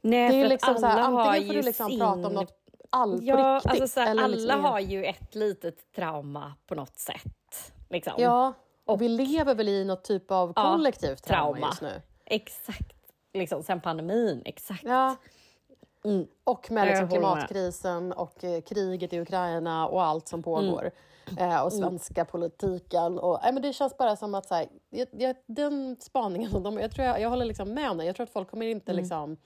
Nej, 0.00 0.30
Det 0.30 0.36
är 0.38 0.42
för 0.42 0.48
liksom 0.48 0.74
så 0.78 0.86
här, 0.86 0.98
alla 1.00 1.22
antingen 1.24 1.46
får 1.48 1.54
du 1.54 1.62
liksom 1.62 1.88
sin... 1.88 1.98
prata 1.98 2.26
om 2.26 2.32
något 2.32 2.54
all 2.90 3.18
Ja, 3.22 3.54
riktigt. 3.56 3.70
alltså 3.70 3.88
så 3.88 4.00
här, 4.00 4.10
eller 4.10 4.22
alla 4.22 4.36
liksom- 4.36 4.64
har 4.64 4.80
ju 4.80 5.04
ett 5.04 5.34
litet 5.34 5.92
trauma 5.92 6.54
på 6.66 6.74
något 6.74 6.98
sätt. 6.98 7.72
Liksom. 7.90 8.12
Ja, 8.18 8.52
och 8.88 9.02
vi 9.02 9.08
lever 9.08 9.54
väl 9.54 9.68
i 9.68 9.84
något 9.84 10.04
typ 10.04 10.30
av 10.30 10.52
Ja, 10.56 10.62
kollektivt 10.62 11.22
trauma, 11.24 11.52
trauma. 11.52 11.66
just 11.66 11.82
nu. 11.82 12.02
Exakt. 12.24 12.92
Liksom, 13.34 13.62
sen 13.62 13.80
pandemin, 13.80 14.42
exakt. 14.44 14.84
Ja. 14.84 15.16
Mm. 16.04 16.26
Och 16.44 16.70
med 16.70 16.86
liksom 16.86 17.08
klimatkrisen 17.08 18.12
och 18.12 18.44
eh, 18.44 18.60
kriget 18.60 19.12
i 19.12 19.20
Ukraina 19.20 19.88
och 19.88 20.02
allt 20.04 20.28
som 20.28 20.42
pågår. 20.42 20.90
Mm. 21.38 21.50
Eh, 21.50 21.60
och 21.62 21.72
svenska 21.72 22.24
politiken. 22.24 23.18
Och, 23.18 23.38
nej, 23.42 23.52
men 23.52 23.62
det 23.62 23.72
känns 23.72 23.96
bara 23.96 24.16
som 24.16 24.34
att 24.34 24.46
så 24.46 24.54
här, 24.54 24.66
jag, 24.90 25.08
jag, 25.12 25.36
den 25.46 25.96
spaningen, 26.00 26.62
de, 26.62 26.78
jag, 26.78 26.90
tror 26.90 27.06
jag, 27.06 27.20
jag 27.20 27.28
håller 27.30 27.44
liksom 27.44 27.74
med 27.74 27.90
om 27.90 27.96
den. 27.96 28.06
Jag 28.06 28.16
tror 28.16 28.24
att 28.24 28.32
folk 28.32 28.50
kommer 28.50 28.66
inte 28.66 28.92
Mm. 28.92 29.02
liksom... 29.02 29.36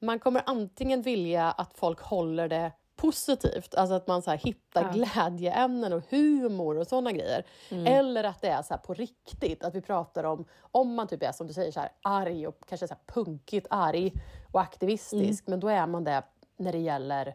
Man 0.00 0.18
kommer 0.18 0.42
antingen 0.46 1.02
vilja 1.02 1.50
att 1.50 1.74
folk 1.74 2.00
håller 2.00 2.48
det 2.48 2.72
positivt, 2.96 3.74
alltså 3.74 3.94
att 3.94 4.06
man 4.06 4.22
så 4.22 4.30
hittar 4.30 4.82
Ja. 4.82 4.90
glädjeämnen 4.92 5.92
och 5.92 6.02
humor 6.10 6.78
och 6.78 6.86
sådana 6.86 7.12
grejer. 7.12 7.44
Mm. 7.70 7.86
Eller 7.86 8.24
att 8.24 8.40
det 8.42 8.48
är 8.48 8.62
så 8.62 8.76
på 8.78 8.94
riktigt, 8.94 9.64
att 9.64 9.74
vi 9.74 9.80
pratar 9.80 10.24
om, 10.24 10.44
om 10.60 10.94
man 10.94 11.08
typ 11.08 11.22
är 11.22 11.32
som 11.32 11.46
du 11.46 11.52
säger 11.52 11.72
så 11.72 11.80
här 11.80 11.88
arg 12.02 12.46
och 12.46 12.58
kanske 12.68 12.88
så 12.88 12.94
här 12.94 13.14
punkigt 13.14 13.66
arg 13.70 14.12
och 14.52 14.60
aktivistisk, 14.60 15.46
men 15.46 15.60
då 15.60 15.68
är 15.68 15.86
man 15.86 16.04
det 16.04 16.22
när 16.56 16.72
det 16.72 16.78
gäller 16.78 17.34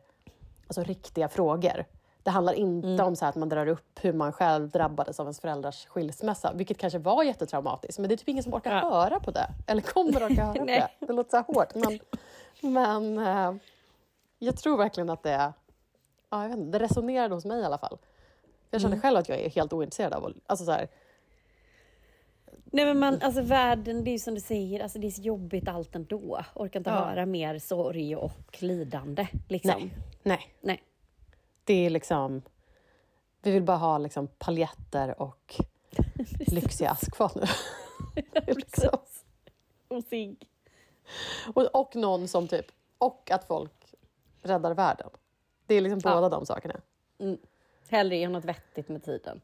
alltså, 0.67 0.83
riktiga 0.83 1.29
frågor. 1.29 1.85
Det 2.23 2.29
handlar 2.29 2.53
inte 2.53 3.03
om 3.03 3.15
så 3.15 3.25
här 3.25 3.29
att 3.29 3.35
man 3.35 3.49
drar 3.49 3.67
upp 3.67 3.99
hur 4.01 4.13
man 4.13 4.31
själv 4.33 4.69
drabbades 4.69 5.19
av 5.19 5.25
ens 5.25 5.39
föräldrars 5.39 5.85
skilsmässa, 5.87 6.53
vilket 6.53 6.77
kanske 6.77 6.99
var 6.99 7.23
jättetraumatiskt, 7.23 7.99
men 7.99 8.07
det 8.09 8.15
är 8.15 8.17
typ 8.17 8.29
ingen 8.29 8.43
som 8.43 8.53
orkar 8.53 8.71
Ja. 8.71 8.89
höra 8.89 9.19
på 9.19 9.31
det. 9.31 9.47
Eller 9.67 9.81
kommer 9.81 10.23
orka 10.25 10.43
höra 10.45 10.59
på 10.59 10.65
det. 10.65 10.87
Det 10.99 11.13
låter 11.13 11.29
så 11.29 11.37
här 11.37 11.43
hårt, 11.43 11.75
men, 11.75 11.99
men 12.73 13.27
eh, 13.27 13.53
jag 14.39 14.57
tror 14.57 14.77
verkligen 14.77 15.09
att 15.09 15.23
det, 15.23 15.53
ja, 16.29 16.41
jag 16.41 16.49
vet 16.49 16.57
inte, 16.57 16.77
det 16.79 16.85
resonerade 16.85 17.35
hos 17.35 17.45
mig 17.45 17.61
i 17.61 17.65
alla 17.65 17.77
fall. 17.77 17.97
Jag 18.69 18.81
känner 18.81 18.99
själv 18.99 19.17
att 19.17 19.29
jag 19.29 19.39
är 19.39 19.49
helt 19.49 19.73
ointresserad 19.73 20.13
av 20.13 20.33
alltså 20.45 20.65
så 20.65 20.71
här, 20.71 20.87
Nej, 22.71 22.85
men 22.85 22.99
man, 22.99 23.21
alltså, 23.21 23.41
världen, 23.41 24.03
det 24.03 24.09
är 24.09 24.11
ju 24.13 24.19
som 24.19 24.35
du 24.35 24.41
säger, 24.41 24.79
alltså, 24.79 24.99
det 24.99 25.07
är 25.07 25.11
så 25.11 25.21
jobbigt 25.21 25.67
allt 25.67 25.95
ändå. 25.95 26.45
Orkar 26.55 26.79
inte 26.79 26.89
Ja. 26.89 26.95
höra 26.95 27.25
mer 27.25 27.59
sorg 27.59 28.15
och 28.15 28.57
lidande. 28.59 29.27
Liksom. 29.47 29.73
nej, 29.79 29.91
nej. 30.23 30.53
Nej. 30.61 30.83
Det 31.63 31.85
är 31.85 31.89
liksom, 31.89 32.41
vi 33.41 33.51
vill 33.51 33.63
bara 33.63 33.77
ha 33.77 33.97
liksom 33.97 34.27
paljetter 34.27 35.21
och 35.21 35.55
lyxiga 36.47 36.89
askfat 36.89 37.35
nu. 37.35 37.45
liksom. 38.55 38.99
Och 39.87 40.03
cigg. 40.03 40.47
och, 41.53 41.75
och 41.75 41.95
någon 41.95 42.27
som 42.27 42.47
typ, 42.47 42.65
och 42.97 43.31
att 43.31 43.43
folk 43.47 43.78
räddar 44.41 44.73
världen. 44.73 45.09
Det 45.65 45.75
är 45.75 45.81
liksom 45.81 46.01
Ja. 46.03 46.15
båda 46.15 46.29
de 46.29 46.45
sakerna. 46.45 46.75
Hellre 47.89 48.15
göra 48.17 48.31
något 48.31 48.45
vettigt 48.45 48.89
med 48.89 49.03
tiden. 49.03 49.41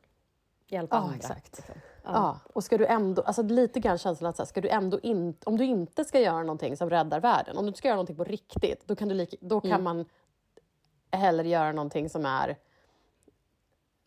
Hjälpa 0.67 0.95
Ja, 0.95 1.01
andra. 1.01 1.15
exakt. 1.15 1.57
liksom. 1.57 1.75
Ja. 2.03 2.39
och 2.53 2.63
ska 2.63 2.77
du 2.77 2.85
ändå, 2.85 3.21
alltså 3.21 3.41
lite 3.43 3.79
grann 3.79 3.97
känslan 3.97 4.29
att 4.29 4.35
så 4.37 4.43
här, 4.43 4.47
ska 4.47 4.61
du 4.61 4.69
ändå 4.69 4.99
in, 4.99 5.35
om 5.45 5.57
du 5.57 5.65
inte 5.65 6.05
ska 6.05 6.19
göra 6.19 6.39
någonting 6.43 6.77
som 6.77 6.89
räddar 6.89 7.19
världen, 7.19 7.57
om 7.57 7.63
du 7.63 7.67
inte 7.67 7.77
ska 7.77 7.87
göra 7.87 7.95
någonting 7.95 8.15
på 8.15 8.23
riktigt, 8.23 8.87
då 8.87 8.95
kan, 8.95 9.07
du 9.09 9.15
lika, 9.15 9.37
då 9.39 9.61
kan 9.61 9.71
Mm. 9.71 9.83
man 9.83 10.05
hellre 11.11 11.47
göra 11.47 11.71
någonting 11.71 12.09
som 12.09 12.25
är 12.25 12.57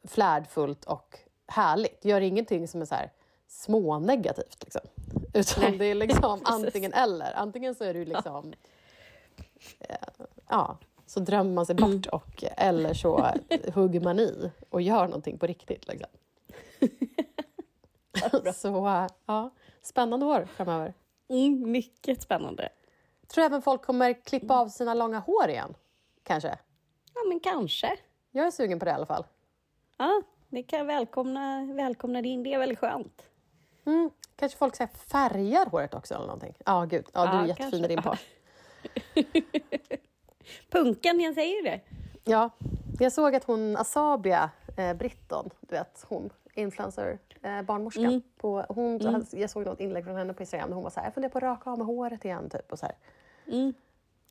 flärdfullt 0.05 0.85
och 0.85 1.19
härligt. 1.47 2.05
Gör 2.05 2.21
ingenting 2.21 2.69
som 2.69 2.81
är 2.81 2.85
så 2.85 2.95
här 2.95 3.13
smånegativt. 3.49 4.65
Liksom. 4.65 4.81
Utan 5.35 5.63
Nej. 5.63 5.79
det 5.79 5.85
är 5.85 5.95
liksom 5.95 6.41
antingen 6.45 6.93
eller. 6.93 7.33
Antingen 7.37 7.75
så 7.75 7.85
är 7.85 7.95
du 7.95 8.05
liksom... 8.05 8.53
Ja, 10.49 10.79
så 11.07 11.21
drömmer 11.21 11.53
man 11.53 11.67
sig 11.67 11.75
bort 11.75 12.07
och 12.07 12.45
eller 12.57 12.95
så 12.95 13.31
hugger 13.75 14.01
man 14.01 14.21
i 14.21 14.51
och 14.71 14.83
gör 14.83 15.07
någonting 15.07 15.39
på 15.39 15.47
riktigt. 15.47 15.89
Liksom. 15.89 16.11
så 18.55 19.09
ja, 19.27 19.51
spännande 19.83 20.27
år 20.27 20.49
framöver. 20.57 20.95
Mm, 21.29 21.71
mycket 21.71 22.23
spännande. 22.23 22.69
Tror 23.27 23.45
även 23.45 23.63
folk 23.63 23.83
kommer 23.83 24.13
klippa 24.25 24.55
av 24.61 24.69
sina 24.69 24.95
långa 24.95 25.19
hår 25.19 25.49
igen. 25.49 25.75
Kanske. 26.23 26.59
Ja, 27.15 27.21
men 27.29 27.41
kanske. 27.41 27.97
Jag 28.31 28.47
är 28.47 28.51
sugen 28.51 28.79
på 28.79 28.85
det 28.85 28.91
i 28.91 28.95
alla 28.95 29.07
fall. 29.07 29.25
Ja, 29.97 30.23
det 30.49 30.63
kan 30.63 30.87
välkomna, 30.87 31.73
välkomna 31.75 32.23
det 32.23 32.29
in. 32.29 32.43
Det 32.43 32.55
är 32.55 32.59
väldigt 32.59 32.79
skönt. 32.79 33.23
Mm. 33.85 34.11
Kanske 34.37 34.59
folk 34.59 34.77
så 34.77 34.87
färgar 34.87 35.67
håret 35.67 35.95
också 35.95 36.15
eller 36.15 36.27
någonting. 36.27 36.55
Ja, 36.67 36.85
gud. 36.85 37.07
Ja, 37.13 37.27
du 37.27 37.39
är 37.39 37.47
jättefin 37.47 37.85
i 37.85 37.89
din 37.89 38.03
par. 38.03 38.19
Punken, 40.71 41.21
jag 41.21 41.35
säger 41.35 41.63
det. 41.63 41.81
Ja, 42.25 42.51
jag 43.01 43.13
såg 43.13 43.35
att 43.35 43.45
hon 43.45 43.77
Asabia 43.77 44.51
eh, 44.77 44.95
Britton, 44.95 45.51
du 45.61 45.75
vet 45.77 46.05
hon, 46.09 46.31
influencer, 46.55 47.19
eh, 47.43 47.63
barnmorska. 47.63 48.01
Mm. 48.01 48.23
På, 48.37 48.65
hon, 48.69 49.25
Jag 49.33 49.51
såg 49.51 49.65
något 49.65 49.81
inlägg 49.81 50.05
från 50.05 50.17
henne 50.17 50.35
på 50.35 50.43
Instagram 50.43 50.69
där 50.69 50.75
hon 50.75 50.85
var 50.85 50.91
så 50.91 51.01
här, 51.01 51.07
jag 51.07 51.15
funderar 51.15 51.33
på 51.33 51.39
att 51.39 51.45
raka 51.45 51.71
av 51.71 51.79
med 51.79 51.87
håret 51.87 52.25
igen. 52.25 52.51
Typ, 52.51 52.73
och 52.73 52.79
så 52.79 52.87
här. 52.87 52.95
Mm. 53.47 53.75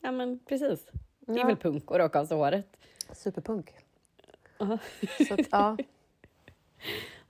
Ja, 0.01 0.11
men 0.11 0.39
precis. 0.39 0.85
Det 1.19 1.31
är 1.33 1.37
Ja. 1.37 1.45
väl 1.47 1.57
punk 1.57 1.91
att 1.91 1.97
raka 1.97 2.19
av 2.19 2.25
sig 2.25 2.37
håret. 2.37 2.77
Superpunk. 3.11 3.73
Ja. 4.57 4.77
Så 5.27 5.33
att, 5.33 5.39
ja, 5.51 5.77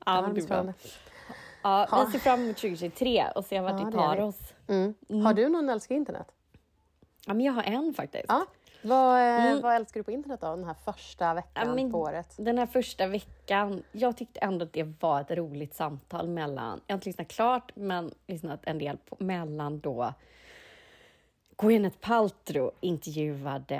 Ja, 0.05 0.15
ja, 0.15 0.21
men 0.21 0.33
det 0.33 0.41
är 0.41 0.47
bra. 0.47 0.73
Ja, 1.63 1.87
Ja. 1.91 2.03
vi 2.05 2.11
ser 2.11 2.19
fram 2.19 2.39
emot 2.43 2.57
2023 2.57 3.25
och 3.35 3.45
ser 3.45 3.61
vart 3.61 3.79
Ja, 3.79 3.85
det 3.85 3.91
tar 3.91 4.21
oss. 4.21 4.53
Mm. 4.67 4.93
Har 5.25 5.33
du 5.33 5.49
någon 5.49 5.69
älskar 5.69 5.95
internet? 5.95 6.27
Ja, 7.27 7.33
men 7.33 7.45
jag 7.45 7.53
har 7.53 7.63
en 7.63 7.93
faktiskt. 7.93 8.25
Ja, 8.27 8.45
Vad, 8.81 9.19
eh, 9.19 9.45
Mm. 9.45 9.61
vad 9.61 9.75
älskar 9.75 9.99
du 9.99 10.03
på 10.03 10.11
internet 10.11 10.41
då, 10.41 10.47
den 10.55 10.63
här 10.63 10.73
första 10.73 11.33
veckan 11.33 11.67
Ja, 11.67 11.75
men 11.75 11.91
på 11.91 11.99
året? 11.99 12.35
Den 12.37 12.57
här 12.57 12.65
första 12.65 13.07
veckan, 13.07 13.83
jag 13.91 14.17
tyckte 14.17 14.39
ändå 14.39 14.65
att 14.65 14.73
det 14.73 14.83
var 15.01 15.21
ett 15.21 15.31
roligt 15.31 15.73
samtal 15.75 16.27
mellan, 16.27 16.81
jag 16.87 16.93
har 16.93 16.97
inte 16.97 17.09
lyssnat 17.09 17.27
klart, 17.27 17.71
men 17.75 18.11
lyssnat 18.27 18.59
en 18.63 18.77
del 18.77 18.97
på, 18.97 19.15
mellan 19.19 19.79
då 19.79 20.13
Gwyneth 21.57 21.97
Paltrow 21.97 22.71
intervjuade 22.79 23.75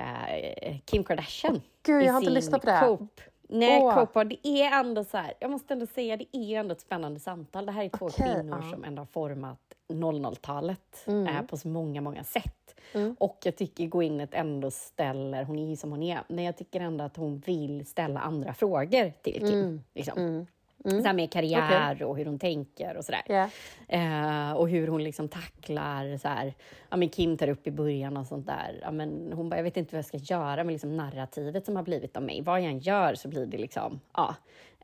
eh, 0.62 0.78
Kim 0.86 1.04
Kardashian. 1.04 1.62
Gud, 1.84 2.04
jag 2.04 2.14
har 2.14 2.20
inte 2.20 2.32
lyssnat 2.32 2.62
på 2.62 2.68
det. 2.68 2.80
Cope. 2.88 3.24
Nej. 3.48 3.82
Cope, 3.94 4.24
det 4.24 4.48
är 4.48 4.80
ändå 4.80 5.04
så 5.04 5.18
här, 5.18 5.34
jag 5.40 5.52
måste 5.52 5.74
ändå 5.74 5.86
säga, 5.86 6.18
det 6.18 6.28
är 6.38 6.60
ändå 6.60 6.72
ett 6.72 6.82
spännande 6.82 7.20
samtal. 7.20 7.66
Det 7.66 7.72
här 7.72 7.84
är 7.84 7.90
två 7.90 8.06
Okej, 8.06 8.34
kvinnor 8.36 8.60
ja. 8.64 8.72
som 8.72 8.84
ändå 8.84 9.02
har 9.02 9.06
format 9.08 9.60
00-talet 9.94 11.04
Mm. 11.08 11.28
eh, 11.28 11.42
på 11.42 11.58
så 11.58 11.68
många, 11.68 12.02
många 12.02 12.24
sätt. 12.24 12.76
Och 13.20 13.38
jag 13.44 13.56
tycker 13.56 13.86
Gwyneth 13.86 14.40
ändå 14.40 14.72
ställer, 14.72 15.44
hon 15.44 15.60
är 15.60 15.66
ju 15.70 15.76
som 15.76 15.92
hon 15.92 16.04
är, 16.04 16.20
men 16.28 16.44
jag 16.44 16.58
tycker 16.58 16.82
ändå 16.82 17.04
att 17.04 17.18
hon 17.18 17.40
vill 17.40 17.86
ställa 17.86 18.20
andra 18.20 18.54
frågor 18.54 19.14
till 19.22 19.40
Kim. 19.40 19.60
Mm. 19.60 19.84
Liksom. 19.94 20.48
Så 20.92 21.08
här 21.08 21.14
med 21.14 21.32
karriär 21.32 22.04
och 22.04 22.18
hur 22.18 22.26
hon 22.26 22.40
tänker 22.40 22.98
och 22.98 23.06
sådär. 23.06 23.22
Ja. 23.28 23.50
Eh, 23.88 24.52
och 24.52 24.70
hur 24.70 24.88
hon 24.88 25.04
liksom 25.04 25.28
tacklar 25.28 26.18
så 26.18 26.28
här, 26.28 26.54
ja 26.90 26.98
men 26.98 27.10
Kim 27.10 27.38
tar 27.38 27.48
upp 27.50 27.68
i 27.68 27.72
början 27.72 28.18
och 28.18 28.26
sånt 28.28 28.48
där, 28.48 28.80
ja 28.82 28.92
men 28.92 29.32
hon 29.36 29.50
bara, 29.50 29.56
jag 29.56 29.64
vet 29.64 29.78
inte 29.78 29.96
vad 29.96 29.98
jag 29.98 30.06
ska 30.06 30.18
göra 30.34 30.64
med 30.64 30.74
liksom 30.74 30.98
narrativet 30.98 31.66
som 31.66 31.76
har 31.76 31.84
blivit 31.84 32.18
av 32.18 32.24
mig. 32.24 32.42
Vad 32.42 32.60
jag 32.62 32.66
än 32.68 32.80
gör 32.80 33.16
så 33.16 33.28
blir 33.28 33.46
det 33.46 33.58
liksom, 33.58 34.00
ja. 34.14 34.36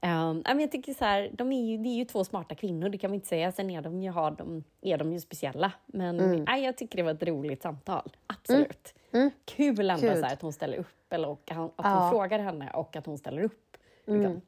Eh, 0.02 0.10
ja, 0.12 0.34
men 0.44 0.60
jag 0.60 0.72
tycker 0.72 0.94
så 0.94 1.06
här, 1.06 1.30
de 1.34 1.52
är 1.52 1.66
ju, 1.72 1.78
det 1.78 1.90
är 1.90 1.96
ju 1.96 2.06
två 2.06 2.24
smarta 2.24 2.56
kvinnor, 2.56 2.90
det 2.90 2.98
kan 2.98 3.10
man 3.10 3.16
inte 3.16 3.28
säga. 3.28 3.52
Sen 3.52 3.70
är 3.70 3.82
de 3.82 4.04
ju, 4.04 4.12
har 4.12 4.32
de, 4.32 4.64
är 4.82 4.98
de 4.98 5.14
ju 5.14 5.20
speciella. 5.20 5.72
Men 5.86 6.20
Mm. 6.20 6.44
nej, 6.44 6.64
jag 6.64 6.78
tycker 6.78 6.98
det 6.98 7.04
var 7.04 7.12
ett 7.12 7.24
roligt 7.24 7.62
samtal, 7.62 8.12
absolut. 8.28 8.94
Kul 9.46 9.90
ändå 9.90 10.08
Gud. 10.08 10.18
så 10.18 10.26
här, 10.26 10.34
att 10.34 10.42
hon 10.42 10.54
ställer 10.54 10.78
upp, 10.78 11.14
eller 11.14 11.28
och 11.30 11.52
att 11.52 11.72
Ja. 11.78 12.00
hon 12.00 12.10
frågar 12.10 12.40
henne 12.40 12.72
och 12.74 12.96
att 12.96 13.06
hon 13.06 13.18
ställer 13.18 13.42
upp. 13.44 13.78
Liksom. 14.06 14.42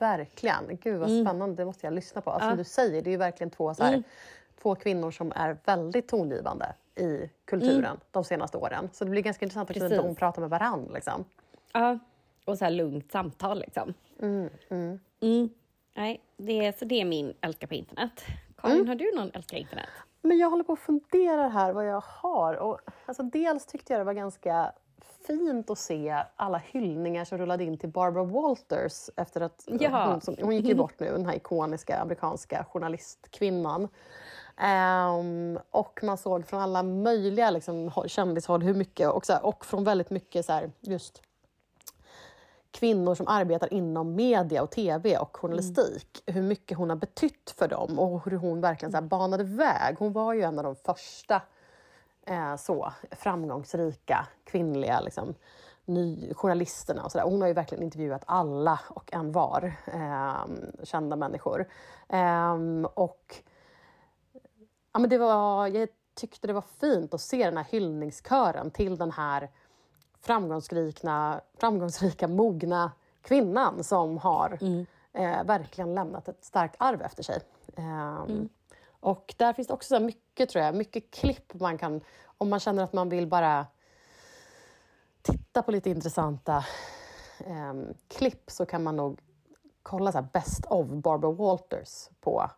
Verkligen. 0.00 0.78
Gud 0.82 0.98
vad 1.00 1.10
Mm. 1.10 1.24
spännande, 1.26 1.56
det 1.56 1.64
måste 1.64 1.86
jag 1.86 1.94
lyssna 1.94 2.20
på. 2.20 2.30
Alltså, 2.30 2.48
Som 2.48 2.58
du 2.58 2.64
säger, 2.64 3.02
det 3.02 3.10
är 3.10 3.12
ju 3.12 3.16
verkligen 3.16 3.50
två, 3.50 3.74
så 3.74 3.82
här, 3.84 3.92
Mm. 3.92 4.02
två 4.62 4.74
kvinnor 4.74 5.10
som 5.10 5.32
är 5.36 5.56
väldigt 5.64 6.08
tongivande 6.08 6.74
i 6.96 7.30
kulturen 7.44 8.00
de 8.10 8.24
senaste 8.24 8.58
åren. 8.58 8.88
Så 8.92 9.04
det 9.04 9.10
blir 9.10 9.22
ganska 9.22 9.44
intressant 9.44 9.70
att 9.70 9.76
Mm. 9.76 9.88
Precis. 9.88 10.04
de 10.04 10.14
pratar 10.14 10.40
med 10.40 10.50
varandra. 10.50 10.94
Liksom. 10.94 11.24
Ja, 11.72 11.98
och 12.44 12.58
så 12.58 12.64
här 12.64 12.72
lugnt 12.72 13.12
samtal 13.12 13.58
liksom. 13.60 13.94
Mm. 14.22 15.48
Nej, 15.96 16.20
det 16.36 16.66
är, 16.66 16.72
så 16.72 16.84
det 16.84 17.00
är 17.00 17.04
min 17.04 17.34
älska 17.40 17.66
på 17.66 17.74
internet. 17.74 18.24
Karin, 18.56 18.88
har 18.88 18.94
du 18.94 19.12
någon 19.16 19.30
älska 19.34 19.56
internet? 19.56 19.88
Men 20.22 20.38
jag 20.38 20.50
håller 20.50 20.64
på 20.64 20.72
och 20.72 20.78
funderar 20.78 21.48
här 21.48 21.72
vad 21.72 21.86
jag 21.86 22.02
har. 22.06 22.54
Och, 22.54 22.80
alltså, 23.06 23.22
dels 23.22 23.66
tyckte 23.66 23.92
jag 23.92 24.00
det 24.00 24.04
var 24.04 24.12
ganska 24.12 24.72
fint 25.26 25.70
att 25.70 25.78
se 25.78 26.24
alla 26.36 26.58
hyllningar 26.58 27.24
som 27.24 27.38
rullade 27.38 27.64
in 27.64 27.78
till 27.78 27.88
Barbara 27.88 28.24
Walters 28.24 29.10
efter 29.16 29.40
att 29.40 29.64
Ja. 29.66 30.06
hon, 30.10 30.20
som, 30.20 30.36
hon 30.42 30.56
gick 30.56 30.64
ju 30.66 30.74
bort 30.74 31.00
nu, 31.00 31.06
den 31.12 31.26
här 31.26 31.34
ikoniska 31.34 31.98
amerikanska 31.98 32.64
journalistkvinnan. 32.70 33.88
Ehm, 34.56 35.58
och 35.70 36.00
man 36.02 36.18
såg 36.18 36.46
från 36.46 36.60
alla 36.60 36.82
möjliga 36.82 37.50
liksom, 37.50 37.88
håll- 37.88 38.08
kändishåll 38.08 38.62
hur 38.62 38.74
mycket, 38.74 39.08
och, 39.10 39.26
så 39.26 39.32
här, 39.32 39.46
och 39.46 39.64
från 39.64 39.84
väldigt 39.84 40.10
mycket 40.10 40.46
så 40.46 40.52
här, 40.52 40.70
just 40.80 41.22
kvinnor 42.70 43.14
som 43.14 43.28
arbetar 43.28 43.72
inom 43.74 44.14
media 44.14 44.62
och 44.62 44.70
tv 44.70 45.18
och 45.18 45.36
journalistik. 45.36 46.22
Hur 46.26 46.42
mycket 46.42 46.78
hon 46.78 46.90
har 46.90 46.96
betytt 46.96 47.54
för 47.58 47.68
dem 47.68 47.98
och 47.98 48.24
hur 48.24 48.36
hon 48.36 48.60
verkligen 48.60 48.90
så 48.92 48.96
här 48.96 49.02
banade 49.02 49.44
väg. 49.44 49.96
Hon 49.98 50.12
var 50.12 50.34
ju 50.34 50.42
en 50.42 50.58
av 50.58 50.64
de 50.64 50.76
första 50.76 51.42
eh, 52.26 52.56
så 52.56 52.92
framgångsrika 53.10 54.26
kvinnliga 54.44 55.00
liksom, 55.00 55.34
ny, 55.84 56.34
journalisterna. 56.34 57.04
Och 57.04 57.12
så 57.12 57.18
där. 57.18 57.24
Hon 57.24 57.40
har 57.40 57.48
ju 57.48 57.54
verkligen 57.54 57.84
intervjuat 57.84 58.22
alla 58.26 58.80
och 58.88 59.12
en 59.12 59.32
var 59.32 59.72
eh, 59.86 60.44
kända 60.82 61.16
människor. 61.16 61.68
Ehm, 62.08 62.86
och 62.94 63.42
ja, 64.92 64.98
men 64.98 65.10
det 65.10 65.18
var, 65.18 65.66
jag 65.66 65.88
tyckte 66.14 66.46
det 66.46 66.52
var 66.52 66.64
fint 66.80 67.14
att 67.14 67.20
se 67.20 67.44
den 67.44 67.56
här 67.56 67.66
hyllningskören 67.70 68.70
till 68.70 68.96
den 68.96 69.10
här 69.10 69.50
framgångsrika, 70.20 71.40
framgångsrika 71.54 72.28
mogna 72.28 72.92
kvinnan 73.22 73.84
som 73.84 74.18
har 74.18 74.58
eh, 75.12 75.44
verkligen 75.44 75.94
lämnat 75.94 76.28
ett 76.28 76.44
starkt 76.44 76.76
arv 76.78 77.02
efter 77.02 77.22
sig. 77.22 77.40
Ehm, 77.76 78.48
Och 79.00 79.34
där 79.36 79.52
finns 79.52 79.68
det 79.68 79.74
också 79.74 79.96
så 79.96 80.00
mycket, 80.00 80.48
tror 80.48 80.64
jag, 80.64 80.74
mycket 80.74 81.10
klipp 81.10 81.54
man 81.54 81.78
kan, 81.78 82.00
om 82.38 82.50
man 82.50 82.60
känner 82.60 82.84
att 82.84 82.92
man 82.92 83.08
vill 83.08 83.26
bara 83.26 83.66
titta 85.22 85.62
på 85.62 85.70
lite 85.70 85.90
intressanta 85.90 86.64
ehm, 87.46 87.94
klipp 88.08 88.50
så 88.50 88.66
kan 88.66 88.82
man 88.82 88.96
nog 88.96 89.20
kolla 89.82 90.12
så 90.12 90.18
här 90.18 90.28
Best 90.32 90.66
of 90.66 90.88
Barbara 90.88 91.32
Walters 91.32 92.08
på, 92.20 92.50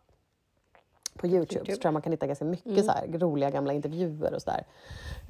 på 1.16 1.26
Youtube. 1.26 1.60
Så 1.60 1.64
tror 1.64 1.84
jag 1.84 1.92
man 1.92 2.02
kan 2.02 2.12
hitta 2.12 2.26
ganska 2.26 2.44
mycket 2.44 2.84
så 2.84 2.92
här 2.92 3.18
roliga 3.18 3.50
gamla 3.50 3.72
intervjuer 3.72 4.34
och 4.34 4.42
sådär. 4.42 4.66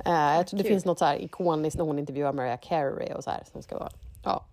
Uh, 0.07 0.37
jag 0.37 0.46
tror 0.46 0.59
det 0.59 0.64
finns 0.64 0.85
något 0.85 0.98
så 0.98 1.05
här 1.05 1.16
ikoniskt 1.16 1.79
när 1.79 1.85
hon 1.85 1.98
intervjuar 1.98 2.33
Mariah 2.33 2.61
Carey 2.62 3.12
och 3.12 3.25
så 3.25 3.31
här 3.31 3.42
som 3.53 3.62
ska 3.62 3.79
vara... 3.79 3.90
Ja. 4.25 4.44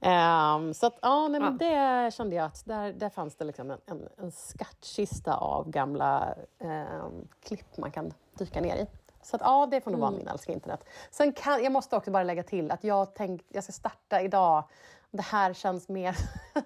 Ehm, 0.00 0.74
så 0.74 0.86
att, 0.86 0.98
ja, 1.02 1.28
nej, 1.28 1.40
men 1.40 1.58
det 1.58 2.14
kände 2.14 2.36
jag 2.36 2.44
att 2.44 2.64
där, 2.64 2.92
där 2.92 3.08
fanns 3.08 3.36
det 3.36 3.44
liksom 3.44 3.70
en, 3.70 3.78
en, 3.86 4.08
en 4.16 4.32
skattkista 4.32 5.34
av 5.34 5.70
gamla 5.70 6.34
ehm, 6.58 7.28
klipp 7.42 7.76
man 7.76 7.90
kan 7.90 8.12
dyka 8.38 8.60
ner 8.60 8.76
i. 8.76 8.86
Så 9.22 9.36
att, 9.36 9.42
ja, 9.44 9.68
det 9.70 9.80
får 9.80 9.90
nog 9.90 10.00
vara 10.00 10.10
min 10.10 10.28
älskade 10.28 10.54
internet. 10.54 10.84
Sen 11.10 11.32
kan, 11.32 11.62
jag 11.62 11.72
måste 11.72 11.96
också 11.96 12.10
bara 12.10 12.22
lägga 12.22 12.42
till 12.42 12.70
att 12.70 12.84
jag 12.84 13.14
tänkt, 13.14 13.46
jag 13.48 13.64
ska 13.64 13.72
starta 13.72 14.20
idag. 14.20 14.64
Det 15.10 15.22
här 15.22 15.52
känns 15.54 15.88
mer, 15.88 16.16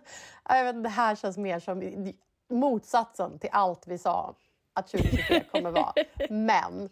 jag 0.49 0.65
vet, 0.65 0.83
det 0.83 0.89
här 0.89 1.17
känns 1.17 1.37
mer 1.37 1.61
som 1.61 2.13
motsatsen 2.49 3.39
till 3.39 3.51
allt 3.53 3.87
vi 3.87 3.99
sa 3.99 4.35
att 4.73 4.89
2023 4.89 5.41
kommer 5.53 5.71
vara. 5.71 5.93
Men 6.31 6.89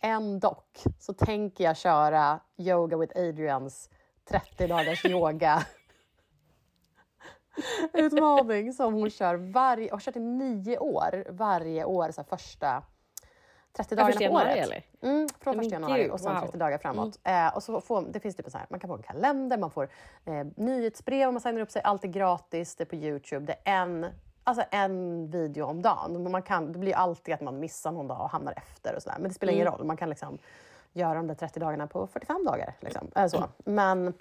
ändå 0.00 0.56
så 1.00 1.12
tänker 1.12 1.64
jag 1.64 1.76
köra 1.76 2.40
Yoga 2.56 2.96
with 2.96 3.18
Adrians 3.18 3.90
30 4.28 4.66
dagars 4.66 5.04
yoga 5.06 5.66
utmaning 7.92 8.72
som 8.72 8.94
hon 8.94 9.10
kör 9.10 9.34
varje, 9.34 9.90
har 9.90 10.00
kört 10.00 10.16
i 10.16 10.20
nio 10.20 10.78
år, 10.78 11.24
varje 11.30 11.84
år 11.84 12.10
så 12.10 12.24
första 12.24 12.82
30 13.76 13.94
Ja, 13.94 14.04
dagarna 14.04 14.28
på 14.28 14.34
året. 14.34 14.56
eller? 14.56 14.82
Mm, 15.02 15.28
från 15.40 15.54
första 15.54 15.74
januari 15.74 16.10
och 16.10 16.20
sen 16.20 16.34
wow. 16.34 16.42
30 16.42 16.58
dagar 16.58 16.78
framåt. 16.78 17.18
Eh, 17.24 17.54
och 17.54 17.62
så 17.62 17.80
får, 17.80 18.02
det 18.02 18.20
finns 18.20 18.36
typ 18.36 18.50
så 18.50 18.58
här, 18.58 18.66
man 18.70 18.80
kan 18.80 18.88
få 18.88 18.96
en 18.96 19.02
kalender, 19.02 19.58
man 19.58 19.70
får 19.70 19.88
eh, 20.24 20.46
nyhetsbrev 20.56 21.28
om 21.28 21.34
man 21.34 21.40
signar 21.40 21.60
upp 21.60 21.70
sig, 21.70 21.82
allt 21.82 22.04
är 22.04 22.08
gratis, 22.08 22.76
det 22.76 22.84
är 22.84 22.86
på 22.86 22.96
Youtube. 22.96 23.46
Det 23.46 23.70
är 23.70 23.82
en, 23.82 24.06
alltså 24.44 24.64
en 24.70 25.30
video 25.30 25.64
om 25.64 25.82
dagen. 25.82 26.30
Man 26.30 26.42
kan, 26.42 26.72
det 26.72 26.78
blir 26.78 26.94
alltid 26.94 27.34
att 27.34 27.40
man 27.40 27.60
missar 27.60 27.92
någon 27.92 28.08
dag 28.08 28.20
och 28.20 28.30
hamnar 28.30 28.54
efter 28.56 28.94
och 28.94 29.02
sådär. 29.02 29.16
Men 29.18 29.28
det 29.28 29.34
spelar 29.34 29.52
ingen 29.52 29.66
roll, 29.66 29.84
man 29.84 29.96
kan 29.96 30.08
liksom 30.08 30.38
göra 30.94 31.14
de 31.14 31.26
där 31.26 31.34
30 31.34 31.60
dagarna 31.60 31.86
på 31.86 32.06
45 32.06 32.44
dagar. 32.44 32.74
Liksom. 32.80 33.10
Eh, 33.16 33.26
så. 33.26 33.44
Men 33.64 34.14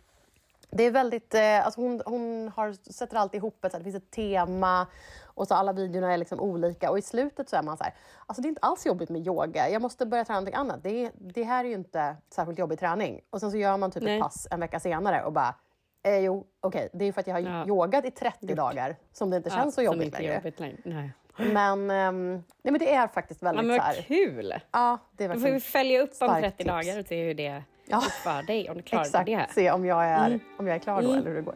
det 0.70 0.84
är 0.84 0.92
väldigt, 0.92 1.34
eh, 1.34 1.66
alltså 1.66 1.82
hon, 1.82 2.02
hon 2.06 2.52
har, 2.56 2.74
sätter 2.92 3.18
alltid 3.18 3.38
ihop 3.38 3.66
ett, 3.66 3.72
så 3.72 3.78
det 3.78 3.84
finns 3.84 3.96
ett 3.96 4.12
tema 4.12 4.88
och 5.24 5.48
så 5.48 5.54
alla 5.54 5.74
videorna 5.74 6.14
är 6.14 6.18
liksom 6.18 6.40
olika 6.40 6.92
och 6.92 6.98
i 6.98 7.02
slutet 7.02 7.50
så 7.50 7.56
är 7.56 7.64
man 7.64 7.78
så 7.78 7.84
här, 7.84 7.94
alltså 8.26 8.42
det 8.42 8.46
är 8.48 8.50
inte 8.50 8.62
alls 8.62 8.86
jobbigt 8.86 9.10
med 9.10 9.28
yoga, 9.28 9.70
jag 9.70 9.82
måste 9.82 10.06
börja 10.06 10.26
träna 10.26 10.40
någonting 10.40 10.56
annat. 10.56 10.84
Det, 10.84 11.12
det 11.20 11.44
här 11.44 11.66
är 11.66 11.70
ju 11.70 11.76
inte 11.76 12.16
särskilt 12.30 12.60
jobbig 12.60 12.80
träning. 12.80 13.22
Och 13.30 13.40
sen 13.40 13.52
så 13.52 13.58
gör 13.58 13.78
man 13.78 13.92
typ 13.92 14.04
Nej. 14.04 14.18
ett 14.18 14.24
pass 14.24 14.48
en 14.52 14.60
vecka 14.60 14.80
senare 14.80 15.24
och 15.24 15.34
bara, 15.34 15.56
eh, 16.04 16.18
jo 16.20 16.48
okej, 16.60 16.90
det 16.94 17.04
är 17.04 17.08
ju 17.08 17.14
för 17.14 17.22
att 17.22 17.28
jag 17.28 17.36
har 17.36 17.42
Ja. 17.42 17.68
yogat 17.68 18.06
i 18.06 18.12
30 18.12 18.56
dagar 18.56 18.96
som 19.12 19.30
det 19.30 19.38
inte 19.38 19.50
Ja, 19.50 19.56
känns 19.56 19.76
så 19.76 19.82
jobbigt 19.82 20.14
längre. 20.14 20.36
jobbigt 20.36 20.60
längre. 20.60 21.12
Men, 21.36 21.80
um, 21.80 22.32
nej, 22.32 22.72
men 22.72 22.80
det 22.80 22.94
är 22.94 23.08
faktiskt 23.08 23.44
väldigt... 23.44 23.66
Men 23.66 23.78
vad 23.78 24.06
kul! 24.06 24.54
Ja, 24.72 24.98
det 25.18 25.24
är 25.24 25.34
Då 25.34 25.40
får 25.40 25.50
vi 25.50 25.60
följa 25.60 26.02
upp 26.02 26.12
om 26.20 26.28
30 26.28 26.58
tips. 26.58 26.68
dagar 26.68 27.00
och 27.00 27.06
se 27.08 27.24
hur 27.24 27.34
det 27.34 27.64
ja. 27.86 28.02
gick 28.04 28.12
för 28.12 28.44
dig, 28.44 28.70
om 28.70 28.78
du 28.78 28.84
klarade 28.84 29.08
Exakt, 29.08 29.26
det. 29.26 29.48
Se 29.54 29.72
om 29.72 29.86
jag 29.86 30.06
är, 30.06 30.26
mm. 30.26 30.40
om 30.58 30.68
jag 30.68 30.76
är 30.76 30.80
klar 30.80 31.02
då 31.02 31.08
mm. 31.08 31.20
eller 31.20 31.30
hur 31.30 31.36
det 31.36 31.42
går. 31.42 31.56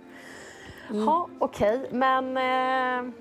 Mm. 0.90 1.10
Okej, 1.40 1.78
okay. 1.78 1.88
men 1.92 2.38
eh, 2.38 3.14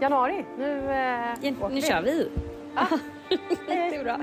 januari, 0.00 0.44
nu 0.58 0.90
eh, 0.90 1.34
ja, 1.42 1.68
Nu 1.68 1.74
vi. 1.74 1.82
kör 1.82 2.02
vi! 2.02 2.30
Ah. 2.74 2.86
Hej, 3.68 3.96
är 3.96 4.04
bra. 4.04 4.18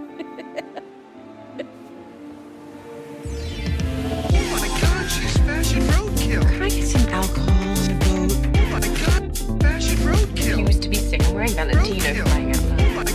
Fashion 5.45 5.82
roadkill. 5.88 6.41
Can 6.41 6.63
I 6.63 6.69
get 6.69 6.88
some 6.88 7.13
alcohol? 7.13 7.52
Oh 7.52 8.69
my 8.71 8.80
god, 8.80 9.62
fashion 9.62 10.08
roadkill. 10.08 10.58
He 10.58 10.63
used 10.63 10.84
to 10.84 10.89
be 10.89 10.95
sick. 10.95 11.21
Greg 11.42 11.56
Valentino 11.56 12.24
playing 12.26 12.52
out 12.52 12.64
loud. 12.70 13.08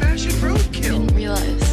I 0.00 0.16
didn't 0.80 1.08
realize. 1.16 1.67